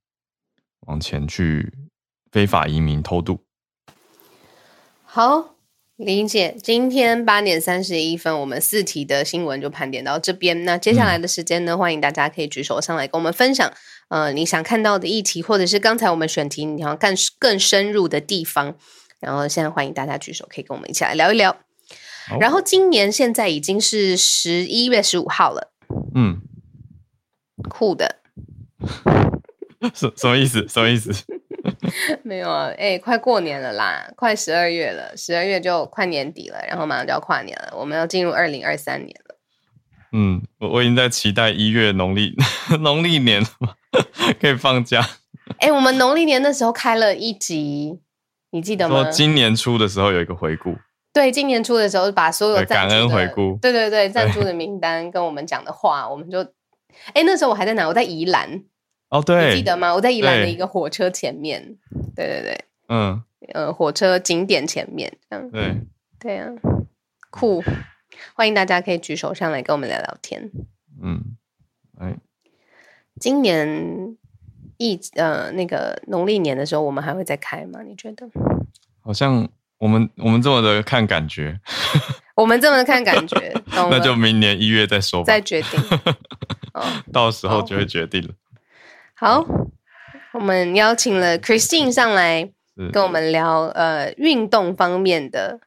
[0.81, 1.73] 往前去
[2.31, 3.43] 非法移民偷渡。
[5.03, 5.54] 好。
[5.97, 10.65] 理解，今天八点三十一分，我们四题的新闻就盘点到这边。
[10.65, 13.71] 那接下来的时间呢，嗯、欢迎大家可以举手上来跟我们分享，
[14.09, 18.75] 呃，你想看到的议题，或者是刚才我们选题你想更更深入的地方。
[19.21, 21.55] 然后现在欢迎大家举手，可以跟我们一起来聊一聊。
[22.41, 25.71] 然后今年现在已经是十一月十五号了，
[26.13, 26.41] 嗯，
[27.69, 28.17] 酷的，
[29.95, 30.67] 什什么意思？
[30.67, 31.13] 什么意思？
[32.23, 39.35] 没有啊，哎、欸，快过年了啦，快十二月了，十二月就快年底了，然后马上就要跨年了，我们要进入二零二三年了。
[40.11, 42.35] 嗯，我我已经在期待一月农历
[42.79, 43.47] 农历年了，
[44.39, 45.01] 可以放假。
[45.59, 47.99] 哎、欸，我们农历年的时候开了一集，
[48.51, 49.03] 你记得吗？
[49.03, 50.75] 说今年初的时候有一个回顾。
[51.13, 56.41] 对，今年初的时候把所有感恩回顾，对对对，赞助的名单跟我们讲的话，我们就，
[57.13, 57.87] 哎，那时候我还在哪？
[57.87, 58.63] 我在宜兰。
[59.09, 59.93] 哦，对，你记得吗？
[59.93, 61.77] 我在宜兰的一个火车前面，
[62.15, 62.41] 对，对对。
[62.43, 65.81] 对，嗯，呃，火车景点前面，这样，对，
[66.19, 66.49] 对啊，
[67.31, 67.63] 酷，
[68.35, 70.51] 欢迎大家可以举手上来跟我们聊聊天，
[71.01, 71.35] 嗯，
[71.99, 72.15] 哎，
[73.19, 74.15] 今年
[74.77, 77.81] 一呃那个农历年的时候，我们还会再开吗？
[77.81, 78.29] 你觉得？
[79.01, 81.59] 好像我们我们这么的看感觉，
[82.35, 85.79] 我们这么的看感觉，那就明年一月再说吧，再决定，
[86.73, 88.29] 哦，到时候就会决定了。
[89.17, 89.45] 好，
[90.33, 92.51] 我们邀请了 Christine 上来
[92.91, 95.61] 跟我们聊呃运动方面的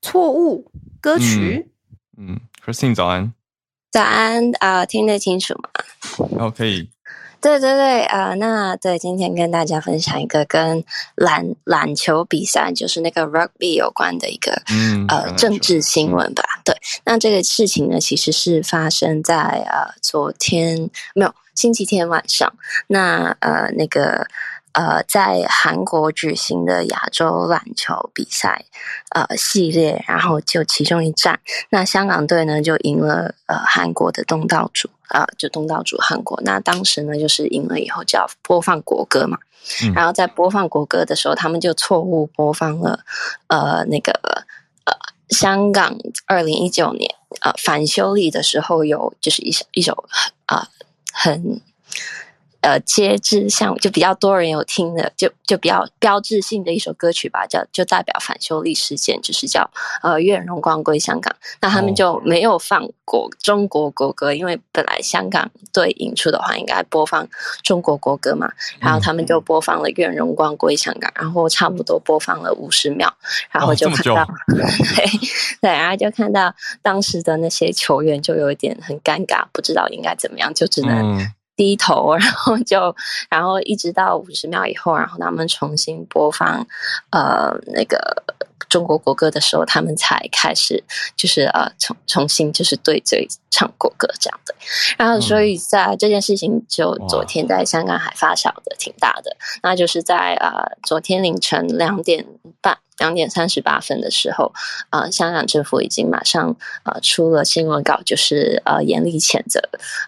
[0.00, 1.68] 错误歌曲。
[2.16, 3.34] 嗯，嗯，Christine 早安，
[3.92, 5.68] 早安啊，呃，听得清楚吗？
[6.30, 6.88] 然后可以。
[7.42, 10.82] 对对对，啊、呃，那对，今天跟大家分享一个跟
[11.14, 16.42] 篮篮球比赛，就是那个 rugby 有关的一个、嗯、呃政治新闻吧。
[16.64, 16.74] 对，
[17.04, 19.34] 那这个事情呢，其实是发生在
[19.68, 22.52] 呃昨天没有星期天晚上，
[22.88, 24.26] 那呃那个。
[24.76, 28.64] 呃，在韩国举行的亚洲篮球比赛，
[29.10, 31.38] 呃，系列，然后就其中一站，
[31.70, 36.40] 那香港队呢就赢了呃韩国的东道主，呃，就东道主韩国。
[36.44, 39.38] 那当时呢就是赢了以后就要播放国歌嘛，
[39.84, 43.04] 嗯、然后在播放国歌的时候，他们就错误播放了
[43.46, 44.10] 呃那个
[44.86, 44.92] 呃
[45.28, 50.04] 香港二零一九年呃反修例的时候有就是一首一首
[50.46, 50.56] 啊。
[50.56, 50.68] 呃
[51.14, 51.60] 很
[52.64, 59.70] 呃，节制像就比较多人有听的，就就比较标志性的一首歌曲吧，叫就代表反修例事件，就是叫
[60.02, 61.36] 呃愿荣光归香港。
[61.60, 67.28] 那他们就没有放过中国国歌，因为本来香港对演出的话应该播放
[67.62, 68.50] 中国国歌嘛，
[68.80, 73.12] 然后他们就播放了愿荣光归香港，然后差不多播放了五十秒，
[73.50, 75.06] 然后就看到、哦、 对
[75.60, 81.30] 对，然后就看到当时的那些球员就有一点很尴尬，不知道应该怎么样，就只能。
[81.54, 82.94] 嗯低头， 然后就，
[83.30, 86.66] 然后一直到五十秒以后，然后他们重新播放，
[87.10, 87.96] 呃，那个
[88.68, 90.82] 中国国歌的时候，他们才开始，
[91.16, 94.52] 就是呃，重重新就是对嘴唱国歌这样的。
[94.98, 100.50] 然后，所以在这件事情就昨天在香港还发酵的挺大的，那就是在呃
[100.82, 102.26] 昨天凌晨两点
[102.60, 102.78] 半。
[102.98, 104.52] 两点三十八分的时候，
[104.90, 106.54] 呃，香港政府已经马上
[106.84, 109.60] 呃出了新闻稿，就是呃严厉谴责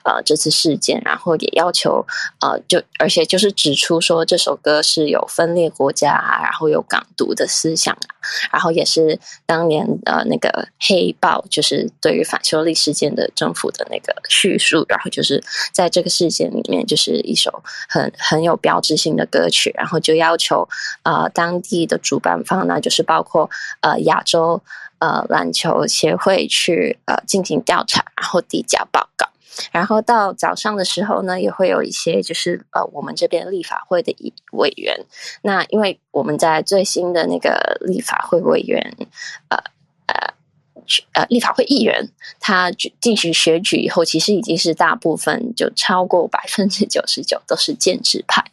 [0.04, 2.06] 呃这次事件，然后也要求
[2.40, 8.14] 呃就而且就是指出说这首歌是有分裂国家啊，然后有港独的思想啊，
[8.52, 20.68] 然后也是当年呃那个黑豹就是对于反修例事件的政府的那个叙述，然后就是在这个事件里面就是一首很很有标志性的歌曲，然后就要求
[21.02, 22.75] 呃当地的主办方呢。
[22.80, 23.48] 就是包括
[23.80, 24.62] 呃亚洲
[24.98, 29.28] 呃篮球协会去呃进行调查，然后递交报告，
[29.72, 35.06] 然后到早上的时候呢，也会有一些就是呃我们这边立法会的一委员，
[35.42, 38.96] 那因为我们在最新的那个立法会委员
[39.48, 39.58] 呃。
[41.12, 42.08] 呃，立法会议员
[42.40, 42.70] 他
[43.00, 48.44] 进行选举以后，其实已经是大部分就超过百分之九十九都是建制派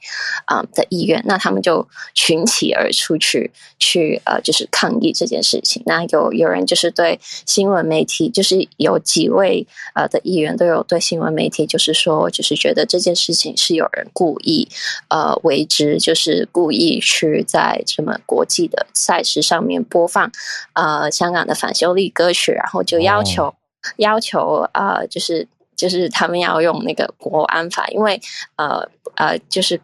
[0.45, 5.83] 啊、的议员，那他们就群起而出去去呃，就是抗议这件事情。
[5.85, 14.67] 那有有人就是对新闻媒体，就是有几位呃的议员都有对新闻媒体，就是说，就是觉得这件事情是有人故意
[15.09, 20.31] 呃为之，就是故意去在这么国际的赛事上面播放
[20.73, 22.22] 呃香港的反修例歌。
[22.23, 23.53] 歌曲，然后就要求、oh.
[23.97, 28.17] 要求呃，就是就是他们要用那个国安法，因为
[28.55, 29.81] 呃呃，就是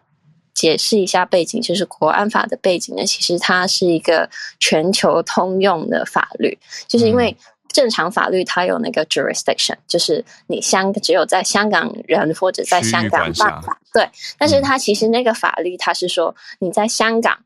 [0.53, 7.35] 解释一下背景，就是国安法的背景呢，其实它是一个全球通用的法律，就是因为
[7.73, 17.37] 正常法律它有那个 jurisdiction，就是你香只有在香港人或者在香港办法，对，但是它其实那个法律它是说你在香港。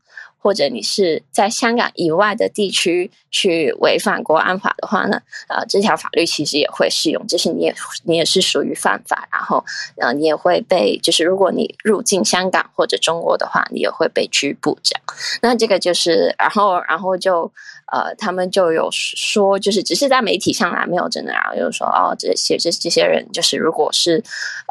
[0.44, 9.64] 或者你是在香港以外的地区去违反国安法的话呢，呃，这条法律其实也会适用，就是你也你也是属于犯法，然后
[9.96, 15.02] 呃，你也会被，就是如果你入境香港或者中国的话，你也会被拘捕这样。
[15.40, 17.50] 那这个就是，然后然后就
[17.94, 24.20] 呃，他们就有说，就是只是在媒体上来没有真的，然后就是说哦，这些这这些人就是如果是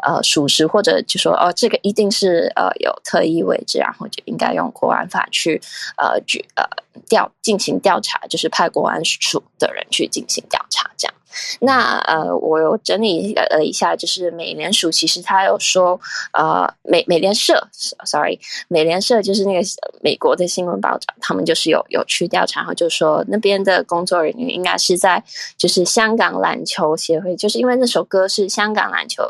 [0.06, 5.58] 呃属实或者就说哦，这个一定是呃有特意为之，然后就应该用国安法去。
[5.96, 6.64] 呃，举呃
[7.08, 11.14] 调进行调查，就是派国安署的人去进行调查，这样。
[11.60, 16.00] 那呃，我有整理了一下，就是美联储其实他有说，
[16.32, 17.68] 呃，美美联社
[18.04, 19.60] ，sorry，美联社就是那个
[20.00, 25.22] 美国的新闻报道，他们就是有有去调查，然后就说那边的工作人员应该是在
[25.56, 29.22] 就是香港篮球协会，就是因为那首歌是香港篮球。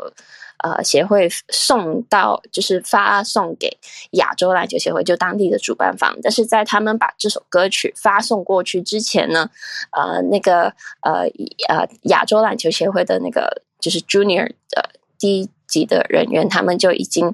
[0.65, 3.69] 呃，协会送到就是发送给
[4.13, 6.17] 亚洲篮球协会，就当地的主办方。
[6.23, 9.47] 但是在他们把这首歌曲发送过去之前呢，
[9.91, 11.21] 呃，那个呃
[11.69, 17.27] 呃亚洲篮球协会的那个就是 Junior 的低级的人员，他们就已经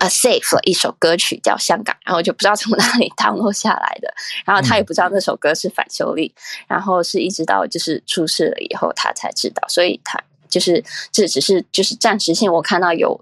[0.00, 4.12] 啊 save 了一首歌曲叫《香港》，然后就不知道从哪里 download 下来的，
[4.44, 6.34] 然后他也不知道那首歌是反修例，
[6.66, 10.20] 然后是一直到就是出事了以后他才知道，所以他。
[10.48, 13.20] 就是这只是就是暂时性，我看到有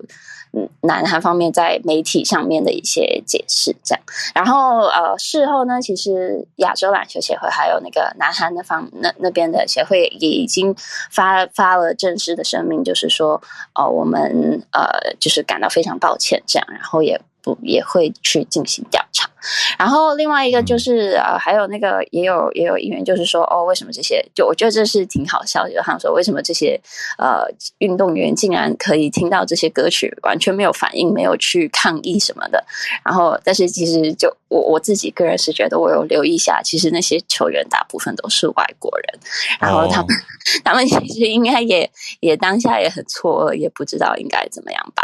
[0.52, 4.02] 嗯南韩方面在媒体上面的一些解释这样，
[4.34, 10.74] 然后呃事后呢，其实亚洲篮球协会还有那个南韩的方那那边的协会也已经
[11.10, 13.42] 发发了正式的声明，就是说
[13.74, 17.56] 呃我们呃就是感到非常抱歉这样，然后也不。
[17.62, 19.30] 也会去进行调查，
[19.78, 26.80] 然后另外一个就是呃，还有那个也有也有议员就是说哦，为什么这些就我觉得这是挺好笑的，就他们说为什么这些
[27.18, 27.44] 呃
[27.78, 32.64] 运动员竟然可以听到这些歌曲，完全没有反应，没有去抗议什么的。
[33.04, 39.20] 然后，但是其实就我我自己个人是觉得，我有留意一下，其实那些球员大部分都是外国人，
[39.60, 40.16] 然后他们、oh.
[40.64, 41.88] 他们其实应该也
[42.20, 45.02] 也当下也很错愕，也不知道应该怎么样吧。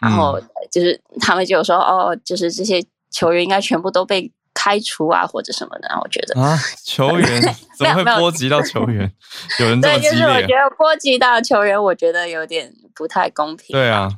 [0.00, 1.76] 然后就是他们就说。
[1.76, 5.88] 哦，就是这些球员应该全部都被开除啊，或者什么的。
[6.02, 7.42] 我觉得啊，球员
[7.78, 9.12] 怎么会波及到球员？
[9.60, 10.10] 有，人这么激烈？
[10.10, 13.72] 对，就是我觉得波及到球员，我觉得有点不太公平。
[13.72, 14.08] 对啊，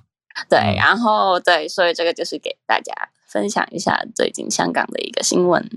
[0.49, 2.93] 对，嗯、然后对，所以这个就是给大家
[3.26, 5.68] 分享一下最近香港的一个新闻。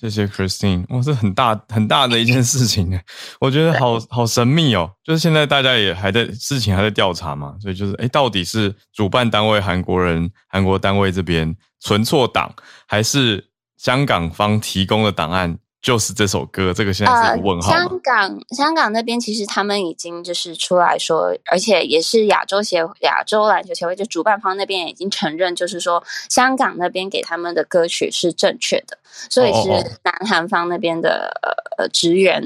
[0.00, 2.98] 谢谢 Christine，哇，这很大很大的一件事情呢，
[3.40, 4.90] 我觉得好好神秘哦。
[5.04, 12.52] 就是现在大家也还在事情还在调查嘛，所以就是哎，到底是主办单位韩国人韩国单位这边存错档，
[12.86, 13.44] 还是
[13.76, 15.58] 香港方提供的档案？
[15.80, 17.70] 就是这首歌，这个现在是一个问号。
[17.70, 28.98] 呃、香港香港那边其实他们已经就是出来说，而且也是亚洲协亚洲篮球协会就主办方那边也已经承认，就是说香港那边给他们的歌曲是正确的，
[29.30, 29.68] 所以是
[30.02, 31.30] 南韩方那边的
[31.78, 32.42] 呃职员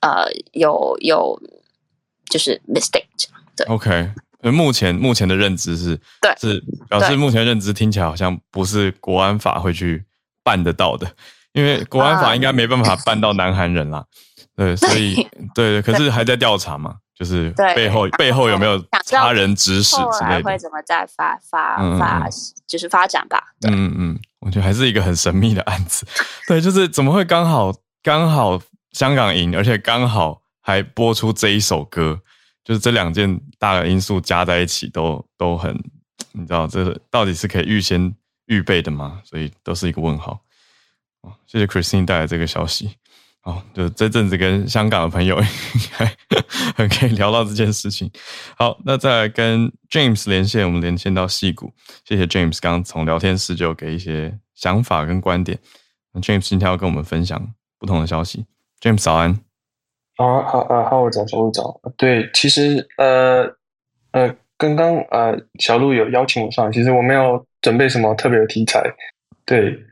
[0.00, 1.40] 呃有有
[2.28, 3.04] 就是 mistake
[3.56, 3.64] 对。
[3.68, 4.10] OK，
[4.40, 10.04] 目前目前的认知是，对，是表示目前认知听起来好像不是国安法会去
[10.42, 11.06] 办得到的。
[11.52, 14.04] 因为国安法应该没办法办到南韩人啦，
[14.56, 15.14] 对，所以
[15.54, 22.28] 对对，可是还在调查嘛，就是背后背后有没有他人指使之类的，会怎么再发发发，
[22.66, 23.38] 就是发展吧。
[23.68, 26.06] 嗯嗯，我觉得还是一个很神秘的案子。
[26.48, 27.72] 对，就是怎么会刚好
[28.02, 28.60] 刚好
[28.92, 32.18] 香港赢，而且刚好还播出这一首歌，
[32.64, 35.74] 就是这两件大的因素加在一起都都很，
[36.32, 38.14] 你知道这到底是可以预先
[38.46, 39.20] 预备的吗？
[39.24, 40.40] 所以都是一个问号。
[41.22, 42.96] 哦谢谢 Christine 带来这个消息。
[43.44, 46.06] 好，就这阵子跟香港的朋友 应该
[46.76, 48.08] 很可以聊到这件事情。
[48.56, 51.72] 好，那再来跟 James 连线，我们连线到矽谷。
[52.04, 55.58] 谢谢 James 刚刚从聊天室就给一些想法跟观点。
[56.14, 58.46] James 今天要跟我们分享不同的消息。
[58.80, 59.30] James 早安。
[60.18, 61.80] 啊，好啊，好，我早，我早。
[61.96, 63.42] 对，其实呃
[64.12, 68.80] 呃，刚刚呃小路有邀请我上，其实我没有准备什么特别的题材。
[69.44, 69.84] 对。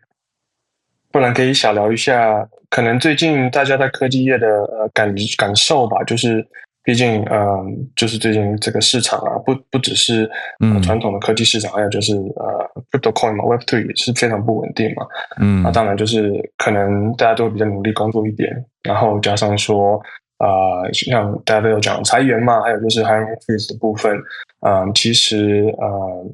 [1.12, 6.46] 不然可以小聊一下，可能最近大家在科技业的呃感感受吧，就是
[6.84, 7.64] 毕竟嗯、呃，
[7.96, 10.30] 就是最近这个市场啊，不不只是
[10.60, 15.04] 呃传统的科技市场，嗯、还有就是呃 crypto coin 嘛，Web three 也是非常不稳定嘛。
[15.40, 18.48] 嗯，那当然就是可能大家都比较努力工作一点，
[18.84, 20.00] 然后加上说
[20.38, 24.16] 啊、呃，像大家都有讲裁员嘛，还有就是 hiring freeze 的部分，
[24.60, 26.24] 嗯、呃，其实呃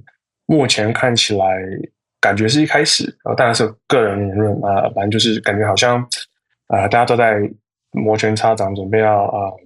[0.47, 1.47] 目前看起来。
[2.21, 6.01] 感觉是一开始，然后当然是个人言论啊，反正就是感觉好像
[6.69, 7.39] 啊、呃，大家都在
[7.93, 9.57] 摩拳擦掌，准备要啊、呃、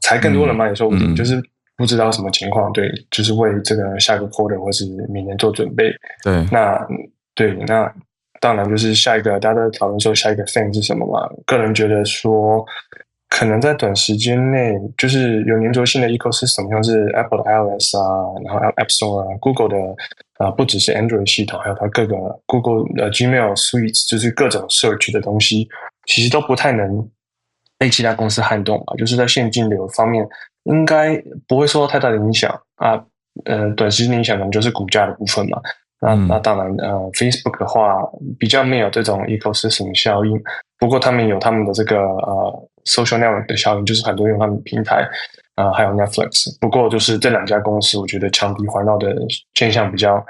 [0.00, 1.42] 裁更多人嘛，也说不定，嗯、就是
[1.76, 5.92] 不知道什么情况，对，就是为这个下个 quarter 或是明年做准备。
[6.22, 6.78] 对，那
[7.34, 7.92] 对，那
[8.40, 11.28] 当然就是下一个大家都在讨论说下一个 thing 是什么嘛。
[11.44, 12.64] 个人觉得说。
[13.28, 19.76] 可能在短时间内，就是有粘着性的 ecosystem，像是 Apple 的 iOS 啊，然后 App Store 啊，Google 的
[20.38, 22.16] 啊，不只是 Android 系统，还有它各个
[22.46, 25.68] Google 的 Gmail Suite，就是各种 search 的东西，
[26.06, 27.08] 其实都不太能
[27.78, 28.94] 被其他公司撼动啊。
[28.96, 30.26] 就是在现金流方面，
[30.64, 31.16] 应该
[31.46, 33.02] 不会受到太大的影响啊。
[33.44, 35.60] 呃，短时间影响可能就是股价的部分嘛。
[36.00, 37.98] 那那当然，呃，Facebook 的话
[38.38, 40.40] 比较没有这种 ecosystem 效应，
[40.78, 42.68] 不过他们有他们的这个呃。
[42.86, 45.04] Social network 的效应就是很多用他们平台
[45.56, 46.56] 啊、呃，还有 Netflix。
[46.60, 49.14] 不过就是这两家公司，我觉得强敌环绕的
[49.54, 50.24] 现象比较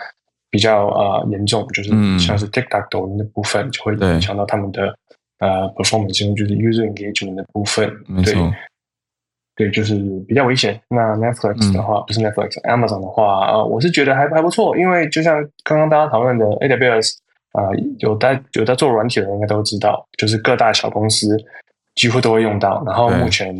[0.51, 4.97] 比较啊、呃、严重，就是像是 TikTok 抖音的部分就会影响到他们的
[5.39, 7.87] 呃 performance，就是 user engagement 的部分。
[8.25, 8.35] 对，
[9.57, 9.95] 对，就是
[10.27, 10.81] 比较危险。
[10.89, 17.13] 那 Netflix 的话，嗯、不是 Netflix，Amazon 的话啊、呃，我是觉得还还不错，因为就像刚刚大家讨论的 AWS
[17.53, 21.37] 啊、呃，有在有在做软体的人应该都知道，就是各大小公司。
[21.97, 23.55] 几乎都会用到，然后目前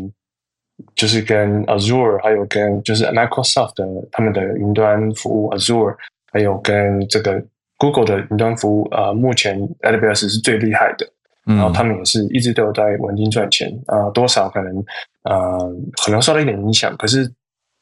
[0.95, 5.95] 就是跟 Azure 还有跟就是 Microsoft 的他们的云端服务 Azure，
[6.31, 7.43] 还有跟这个
[7.77, 11.07] Google 的云端服务啊、呃，目前 AWS 是最厉害的，
[11.45, 14.77] 然后他们也是一直都有在稳定赚钱啊、呃，多少可能
[15.23, 17.31] 啊、呃、可能受到一点影响，可是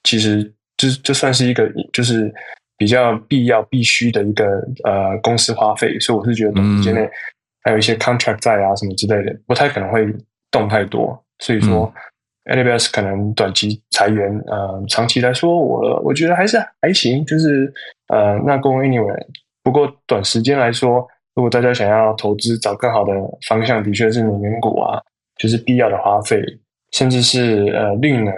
[0.04, 2.34] 其实这这算是一个就是
[2.78, 4.46] 比较必要必须的一个
[4.84, 7.10] 呃公司花费，所以我是觉得短时间内
[7.64, 10.08] 还有一些 contract 在啊什么之类的，不太可能会。
[10.52, 11.94] 动太多，所以说
[12.46, 17.72] AWS 可能短期裁员，呃，长期来说，我我觉得还是还行，就是
[18.08, 19.26] 呃，那 Go Anywhere。
[19.64, 23.14] 不过短时间来说，如果大家想要投资找更好的
[23.48, 25.02] 方向，的确是能源股啊，
[25.38, 26.42] 就是必要的花费，
[26.92, 28.34] 甚至是呃绿能，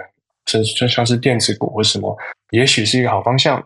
[0.46, 2.16] 就就像是电子股或什么，
[2.50, 3.62] 也许是一个好方向。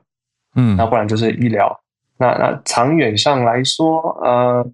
[0.56, 1.80] 嗯，那不然就是医疗。
[2.18, 4.66] 那那长远上来说，呃。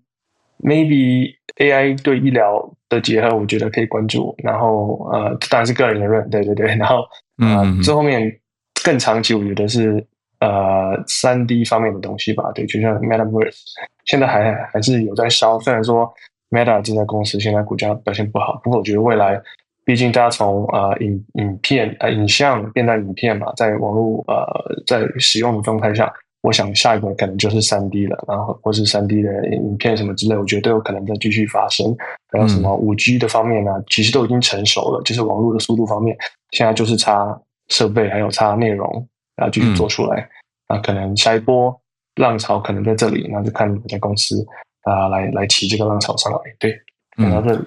[0.60, 4.34] Maybe AI 对医疗的结合，我觉得可以关注。
[4.38, 6.66] 然后，呃，当然是个人言论，对对对。
[6.76, 7.04] 然后，
[7.38, 8.40] 呃，这后面
[8.84, 10.04] 更长期，我觉得是
[10.40, 12.50] 呃三 D 方面的东西吧。
[12.54, 13.56] 对，就像 Metaverse，
[14.04, 15.58] 现在还还是有在烧。
[15.60, 16.12] 虽然说
[16.50, 19.40] Meta 这家公司现在股价表现不好，不过我觉得未来
[19.84, 24.44] 毕竟大家从呃影影片呃影像变成影片嘛，在网络呃
[24.86, 26.12] 在使用的状态下，
[26.42, 31.94] 我想下一个可能就是三 D 了，然后或是三 D 的影片什么之类，我觉得都有可能再继续发生。
[32.30, 33.82] 还有什么五 G 的方面呢、啊？
[33.88, 36.16] 其实都已经成熟了，就是网络的速度方面，
[36.50, 40.28] 现在就是差设备还有差内容，然后继续做出来。
[40.68, 41.74] 那、嗯、可能下一波
[42.16, 44.46] 浪潮可能在这里，那就看哪家公司
[44.82, 46.38] 啊、呃、来来骑这个浪潮上来。
[46.58, 46.78] 对，
[47.16, 47.58] 讲到这里。
[47.58, 47.66] 嗯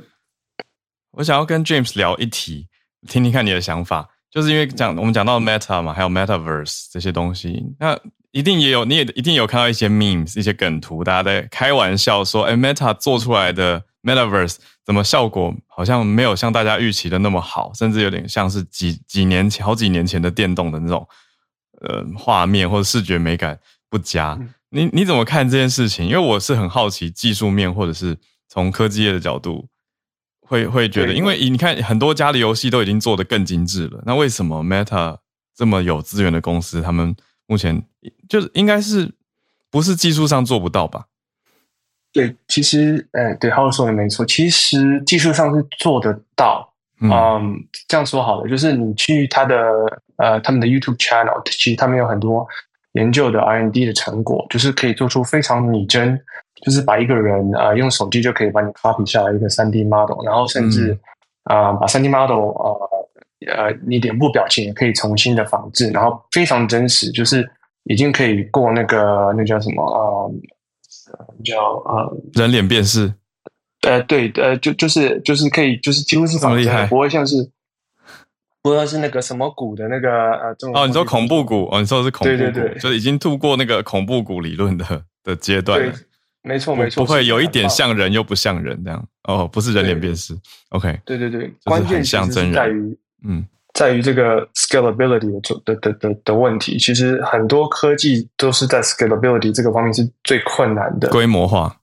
[1.14, 2.70] 我想要跟 James 聊一题，
[3.06, 4.08] 听听看你的想法。
[4.30, 7.94] 就是因为讲我们讲到 Meta 嘛，还有 Metaverse 这些东西，那
[8.32, 21.08] 一定也有，你也一定有看到一些 memes、一些梗图，大家在开玩笑说：“哎，Meta 做出来的 Metaverse 怎么效果好像没有像大家预期的那么好，甚至有点像是几几年前、好几年前的电动的那种
[21.82, 23.60] 呃画面或者视觉美感
[23.90, 26.06] 不佳。”你你怎么看这件事情？
[26.06, 28.18] 因为我是很好奇技术面，或者是
[28.48, 29.68] 从科技业的角度。
[30.48, 35.16] 会会觉得，因为你看很多家的游戏都已经做得更精致了，那为什么 Meta
[35.56, 37.16] 这么有资源的公司，他们
[37.52, 37.84] 目前
[38.30, 39.12] 就是应该是
[39.70, 41.06] 不是技术上做不到吧？
[42.14, 46.74] 对，其实，呃，对，浩说的没错，其实技术上是做得到。
[47.02, 47.56] 嗯，嗯，
[47.90, 49.56] 这样说好了，就是你去他的
[50.16, 52.48] 呃他们的 YouTube channel，其实他们有很多
[52.94, 56.18] 研究的 R&D 的成果，就是可以做出非常拟真。
[56.64, 60.98] 就是把一个人啊、呃、用手机就可以把你 copy 下来一个三 D model，然后甚至
[61.44, 62.90] 啊、嗯呃、把三 D model 呃
[63.48, 67.50] 呃你脸部表情也可以重新的仿制，然后非常真实，就是
[67.86, 70.00] 已经可以过那个那叫什么啊、
[71.12, 73.14] 呃、叫呃人脸辨识，
[73.82, 77.50] 呃对呃就就是就是可以就是几乎是仿真，不会像是
[78.62, 85.94] 不会是那个什么谷的那个呃这种哦你说恐怖谷哦你说的是恐怖谷，对对对，就已经度过那个恐怖谷理论的的阶段了。
[86.44, 90.36] 没错，没错，不会有一点像人又不像人这样哦，不是人脸辨识。
[90.70, 92.98] OK，对对对，关键像真人在于，
[93.28, 96.78] 嗯，在于这个 scalability 的的的的的问题。
[96.78, 101.10] 其实很多科技都是在 scalability 这个方面是最困难的。
[101.10, 101.76] 规模化，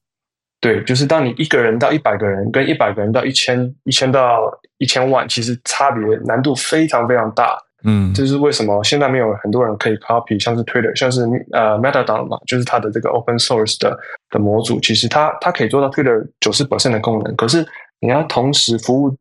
[0.61, 4.41] 对，就是当你一个人到一百个人，跟一百个人到一千一千到
[4.79, 7.57] 一千万，其实差别难度非常非常大。
[7.85, 11.23] 嗯，这是为什么现在没有很多人可以 copy，像是 Twitter，像是
[11.53, 13.97] 呃 Meta 嘛，就是它的这个 open source 的
[14.31, 17.65] 的模组，其实它它可以做到 Twitter 九十 percent 的功能，可是
[18.01, 19.17] 你要同时服务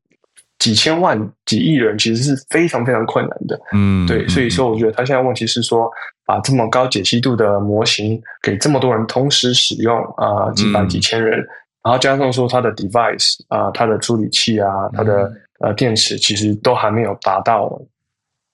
[0.60, 3.60] 几千万、几亿人，其实是非常非常困难的。
[3.74, 5.90] 嗯，对，所以说我觉得他现在问题是说，
[6.26, 11.48] 把这么高解析度的模型给这么多人同时使用啊、呃，几百几千人，嗯、
[11.84, 17.82] 然后加上说它的 device 啊、呃，它的处理器啊，它的呃电池，其实都还没有达到。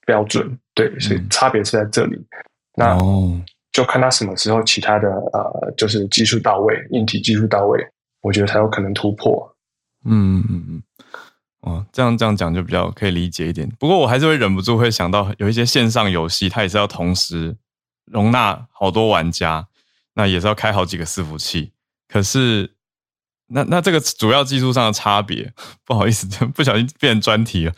[0.06, 2.14] 标准对，所以差别是在这里。
[2.14, 2.28] 嗯、
[2.76, 2.98] 那
[3.72, 7.82] 就看他什么时候其他的呃，就是技术到位，硬体技术到位，
[8.20, 9.50] 我觉得才有可能突破。
[10.04, 10.82] 嗯嗯嗯，
[11.64, 13.68] 哦，这样这样讲就比较可以理解一点。
[13.78, 17.56] 不过我还是会忍不住会想到，有一些线上游戏，它也是要同时
[18.04, 19.66] 容纳好多玩家，
[20.14, 21.72] 那也是要开好几个伺服器。
[22.08, 22.74] 可是，
[23.48, 25.52] 那那这个主要技术上的差别，
[25.84, 27.74] 不好意思， 不小心变成专题了，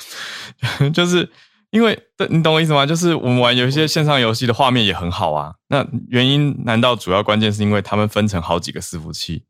[0.93, 1.31] 就是。
[1.71, 1.99] 因为，
[2.31, 2.87] 你懂我意思吗？
[2.87, 5.53] 就是我们玩有一些线上游戏的画面也很好啊。
[5.69, 9.43] 那原因难道主要关键是因为他们分成好几个伺服器，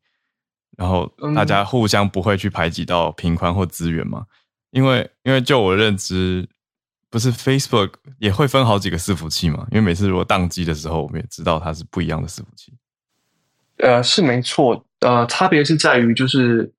[0.77, 4.25] 然后大家互相不会去排挤到频宽或资源嘛？
[4.71, 6.47] 因为，因为就我认知，
[7.11, 9.67] 不是 Facebook 也会分好几个伺服器嘛？
[9.71, 12.73] 因为每次如果宕机的时候，我们也知道它是不一样的伺服器。
[13.79, 14.85] 呃，是没错。
[15.01, 16.71] 呃，差别是在于就是，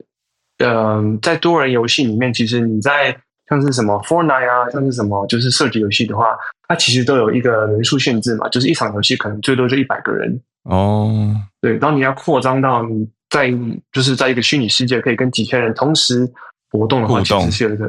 [0.58, 3.20] 嗯、呃，在多人游戏里面，其实你在。
[3.50, 6.36] 像是什么 Fortnite 啊，像是什么就是射击游戏的话，
[6.68, 11.34] 它其实都有一个人数限制嘛，就是一场游戏可能最多就一百个人哦。
[11.62, 13.58] 对，当你要扩张到你在
[13.92, 16.28] 就是在一个虚拟世界可以跟几千人同时
[16.72, 17.86] 活动的话，其实是有一个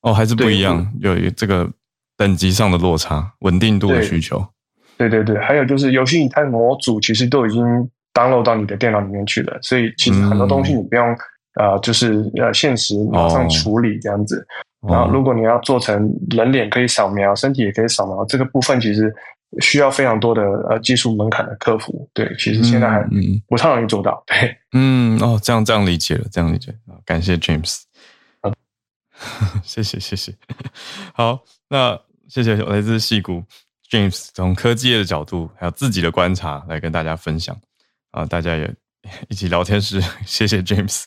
[0.00, 1.68] 哦，还是不一样，有一这个
[2.16, 4.44] 等级上的落差，稳定度的需求。
[4.96, 7.62] 对对对，还有就是游戏它的模组其实都已经
[8.14, 11.06] download 到你的电脑里面去了，所以其实很多东西你不用、
[11.60, 14.44] 嗯、呃，就是呃现实马上处理这样子。
[14.80, 19.12] 哦然后，如果你要做成人脸可以扫描，身体也可以扫描，这个部分其实
[19.60, 22.08] 需要非常多的呃技术门槛的克服。
[22.12, 23.02] 对，其实现在还
[23.46, 24.22] 不太容易做到。
[24.26, 26.94] 对，嗯，哦，这样这样理解了，这样理解啊。
[27.04, 27.82] 感谢 James，
[28.40, 28.52] 好，
[29.64, 30.34] 谢谢谢谢。
[31.14, 33.42] 好，那谢谢来自戏谷
[33.90, 37.56] James 从科技业的角度，还有自己的观察来跟大家分享
[38.10, 38.74] 啊，大家也。
[39.28, 41.04] 一起聊天时， 谢谢 James。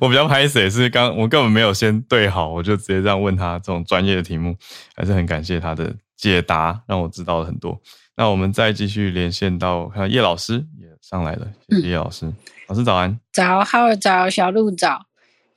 [0.00, 4.54] 我比较拍谢，是刚我根本没有先对好，我就直接这样问他这种专业的题目，
[4.94, 7.80] 还是很感谢他的解答，让我知道了很多。
[8.16, 12.26] 那我们再继续连线到看叶老师也上来了，谢谢叶老师。
[12.26, 12.34] 嗯、
[12.66, 15.06] 老师早安，早，好早，小鹿早。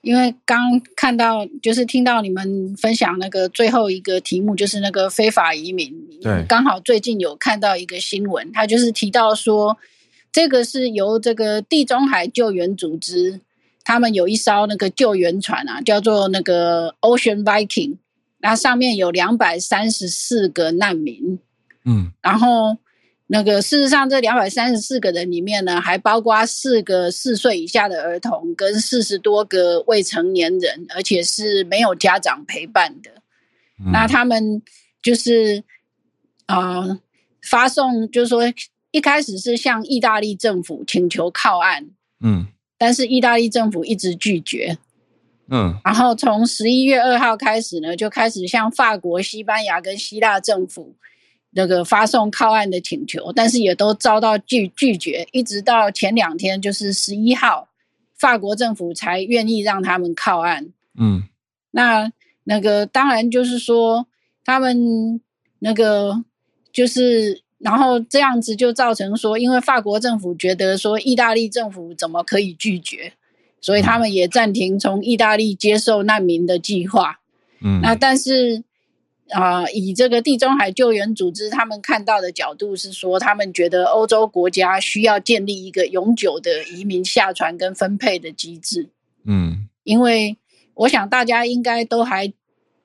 [0.01, 5.93] 因为刚看到就是听到你们分享那个最后一个题目，就是那个非法移民。
[6.23, 9.77] 对，刚好最近有看到一个新闻，他就是提到说，
[10.31, 13.41] 这个是由这个地中海救援组织，
[13.83, 17.97] 他们有一艘那个救援船啊，叫做那个 Ocean Viking，
[18.41, 21.39] 那上面有两百三十四个难民。
[21.85, 22.77] 嗯，然后。
[23.33, 33.09] 那个事实上，这两百三十四个人里面呢，还包括四个四岁以下的儿童跟四十多个未成年人，而且是没有家长陪伴的。
[33.79, 34.61] 嗯、那他们
[35.01, 35.63] 就是
[36.45, 36.99] 啊、呃，
[37.41, 38.41] 发送就是说，
[38.91, 41.89] 一开始是向意大利政府请求靠岸，
[42.19, 44.77] 嗯，但是意大利政府一直拒绝，
[45.51, 50.95] 嗯，然后从十一月二号开始呢，就开始向法国、西班牙跟希腊政府。
[51.53, 57.67] 那个发送靠岸的请求，但是也都遭到拒拒绝，一直到前两天，就是十一号，
[58.17, 60.69] 法国政府才愿意让他们靠岸。
[60.97, 61.23] 嗯，
[61.71, 62.09] 那
[62.45, 64.07] 那个当然就是说，
[64.45, 65.19] 他们
[65.59, 66.23] 那个
[66.71, 73.11] 就是，然后这样子就造成说，因为法国政府觉得说，意大利政府怎么可以拒绝，
[73.61, 77.21] 所以他们也暂停从意大利接受难民的计划。
[77.61, 78.63] 嗯，那但是。
[79.33, 88.89] 啊、呃，以这个地中海救援组织他们看到的角度是说，他们觉得欧洲国家需要建立一个永久的移民下船跟分配的机制。
[89.23, 90.35] 嗯，因为
[90.73, 92.33] 我想大家应该都还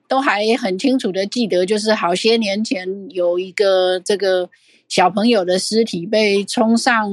[0.07, 4.49] 都还很清楚的记得，就是好些年前有一个这个
[4.89, 7.11] 小朋友的尸体被冲上，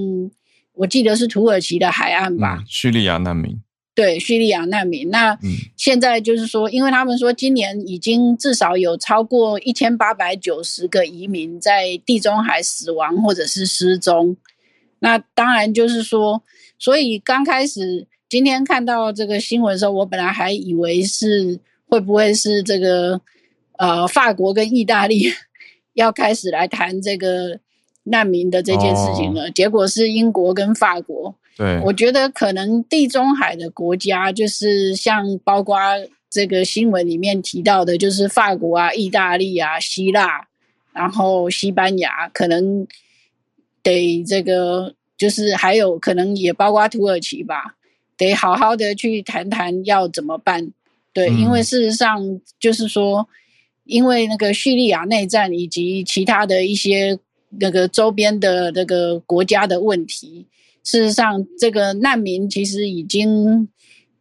[0.74, 3.62] 我记得是土耳其的海岸吧，嗯、叙利亚难民。
[3.96, 5.12] 对，叙利亚难民。
[5.12, 5.38] 那
[5.78, 14.36] 现在就是说，因为他们说今年已经至少有超过一千八百九十个移民在地中海死亡或者是失踪。
[14.98, 16.42] 那当然就是说，
[16.80, 23.22] 所以刚开始今天看到这个新闻的时候，我本来还以为是会不会是这个
[23.78, 25.32] 呃法国跟意大利
[25.94, 27.60] 要开始来谈这个
[28.04, 31.34] 难民的这件事情了，哦、结果是英国跟法国。
[31.56, 35.78] 对，我觉得可能地中海的国家，就是像包括
[36.30, 40.48] 这个新闻里面提到的，就是法国啊、意大利啊、希腊，
[40.92, 42.88] 然后西班牙，可能
[43.84, 47.76] 得这个，就是还有可能也包括土耳其吧，
[48.18, 50.72] 得好好的去谈谈要怎么办。
[51.14, 53.30] 对，嗯、因为事实上就是说，
[53.84, 57.20] 因为那个叙利亚内战以及其他的一些
[57.60, 60.48] 那个周边的那个国家的问题。
[60.86, 63.70] 事实上，这个难民其实已经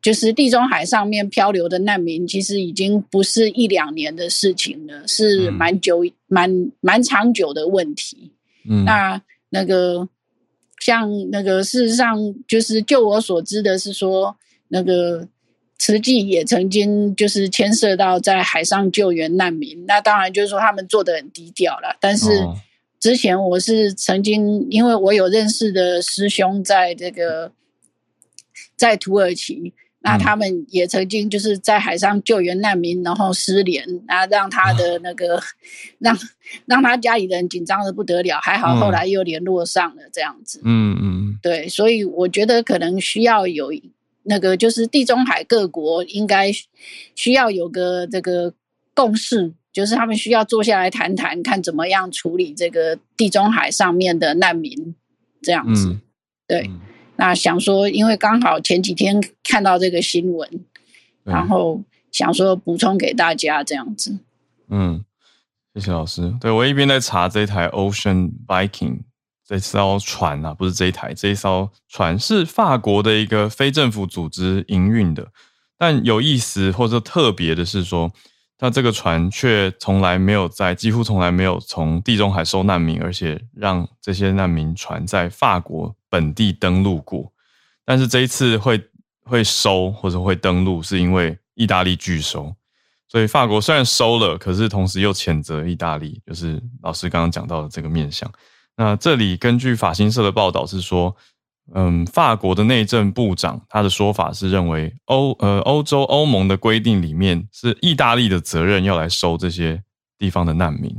[0.00, 8.30] 就是地中海上面漂流的难民，其实已经不是一两年的事情了，是蛮久、嗯、蛮蛮长久的问题。
[8.64, 9.20] 嗯，那
[9.50, 10.08] 那个
[10.78, 12.16] 像那个事实上，
[12.46, 14.36] 就是就我所知的是说，
[14.68, 15.26] 那个
[15.80, 19.84] 慈济也曾经就是牵涉到在海上救援难民。
[19.84, 22.28] 那当然就是说他们做的很低调了，但是。
[22.30, 22.56] 哦
[23.02, 27.50] 之前我是曾经，因为我有认识的师兄在这个
[28.76, 35.42] 在土耳其，那他们也曾经就是在海上救援难民，然后失联，然后让他的那个
[35.98, 36.16] 让
[36.64, 40.60] 让他家里人紧张的不得了，还好后来又联络上了这样子。
[40.64, 43.72] 嗯嗯，对，所以我觉得可能需要有
[44.22, 46.52] 那个，就是地中海各国应该
[47.16, 48.54] 需要有个这个
[48.94, 49.54] 共识。
[49.72, 54.94] 就是他们需要坐下来谈谈，看怎么样处理这个地中海上面的难民，
[55.40, 55.88] 这样子。
[55.88, 56.00] 嗯、
[56.46, 56.80] 对，嗯、
[57.16, 60.46] 那想说，因为刚好前几天看到这个新闻，
[61.24, 64.18] 对然后想说补充给大家这样子。
[64.68, 65.02] 嗯，
[65.74, 66.34] 谢谢老师。
[66.38, 68.98] 对，我一边在查这台 Ocean Viking
[69.46, 75.28] 这艘船啊，不是这一台，这一艘船是法国的一个非政府组织营运的，
[75.78, 78.12] 但有意思或者特别的是说。
[78.64, 87.32] 那这个船却从来没有在，几乎从来没有从地中海收难民，而且让这些难民船在法国本地登陆过。
[87.84, 88.80] 但是这一次会
[89.24, 92.54] 会收或者会登陆，是因为意大利拒收。
[93.08, 98.30] 所以法国虽然收了，可是同时又谴责意大利，就是老师刚刚讲到的这个面向。
[98.76, 101.16] 那这里根据法新社的报道是说。
[101.74, 109.82] 嗯，法国的内政部长他的说法是认为欧呃欧洲欧盟的规定里面是意大利的责任要来收这些
[110.18, 110.94] 地方的难民。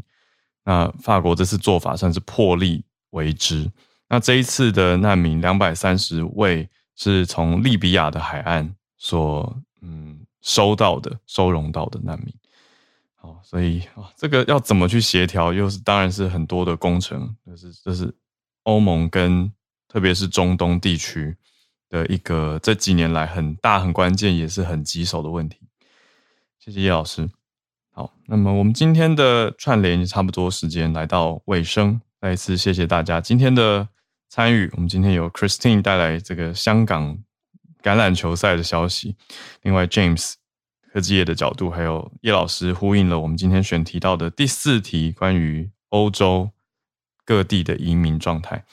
[0.64, 3.70] 那法国这次做法算是破例为之。
[4.08, 12.34] 那这一次的难民两百三十位是从利比亚的海岸所嗯收到的收容到的难民。
[13.16, 18.16] 好，所以啊这个要怎么去协调，又是当然是很多的工程，就是这是
[18.64, 19.52] 欧盟跟。
[19.94, 21.38] 特别是中东地区
[21.88, 25.60] 的一个这几年来很大、很关键，也是很棘手的问题。
[26.58, 27.30] 谢谢叶老师。
[27.92, 33.88] 好，那么我们今天的串联差不多时间来到尾声，再一次谢谢大家今天的
[34.30, 34.68] 参与。
[34.74, 37.16] 我们今天有 Christine 带来这个香港
[37.84, 39.16] 橄榄球赛的消息，
[39.62, 40.34] 另外 James
[40.92, 46.50] 科技业的角度，还有叶老师呼应了我们今天选题到的第四题，关于欧洲
[47.24, 48.66] 各地的移民状态。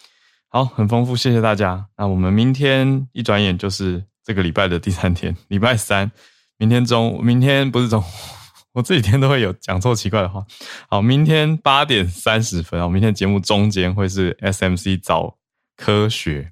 [0.52, 1.86] 好，很丰富，谢谢大家。
[1.96, 6.10] 那我们明天一转眼就是这个礼拜的第三天，礼拜三。
[6.58, 8.02] 明天中，明天不是中，
[8.74, 10.44] 我这几天都会有讲错奇怪的话。
[10.88, 15.36] 好，明天八点三十分，我明天节目中间会是 SMC 早
[15.76, 16.50] 科学。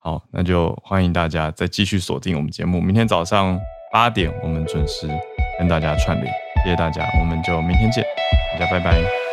[0.00, 2.80] 好，那就欢迎大家再继续锁定我们节目。
[2.80, 3.56] 明天早上
[3.92, 5.08] 八点，我们准时
[5.58, 6.26] 跟大家串联。
[6.64, 8.04] 谢谢大家，我们就明天见，
[8.52, 9.27] 大家拜拜。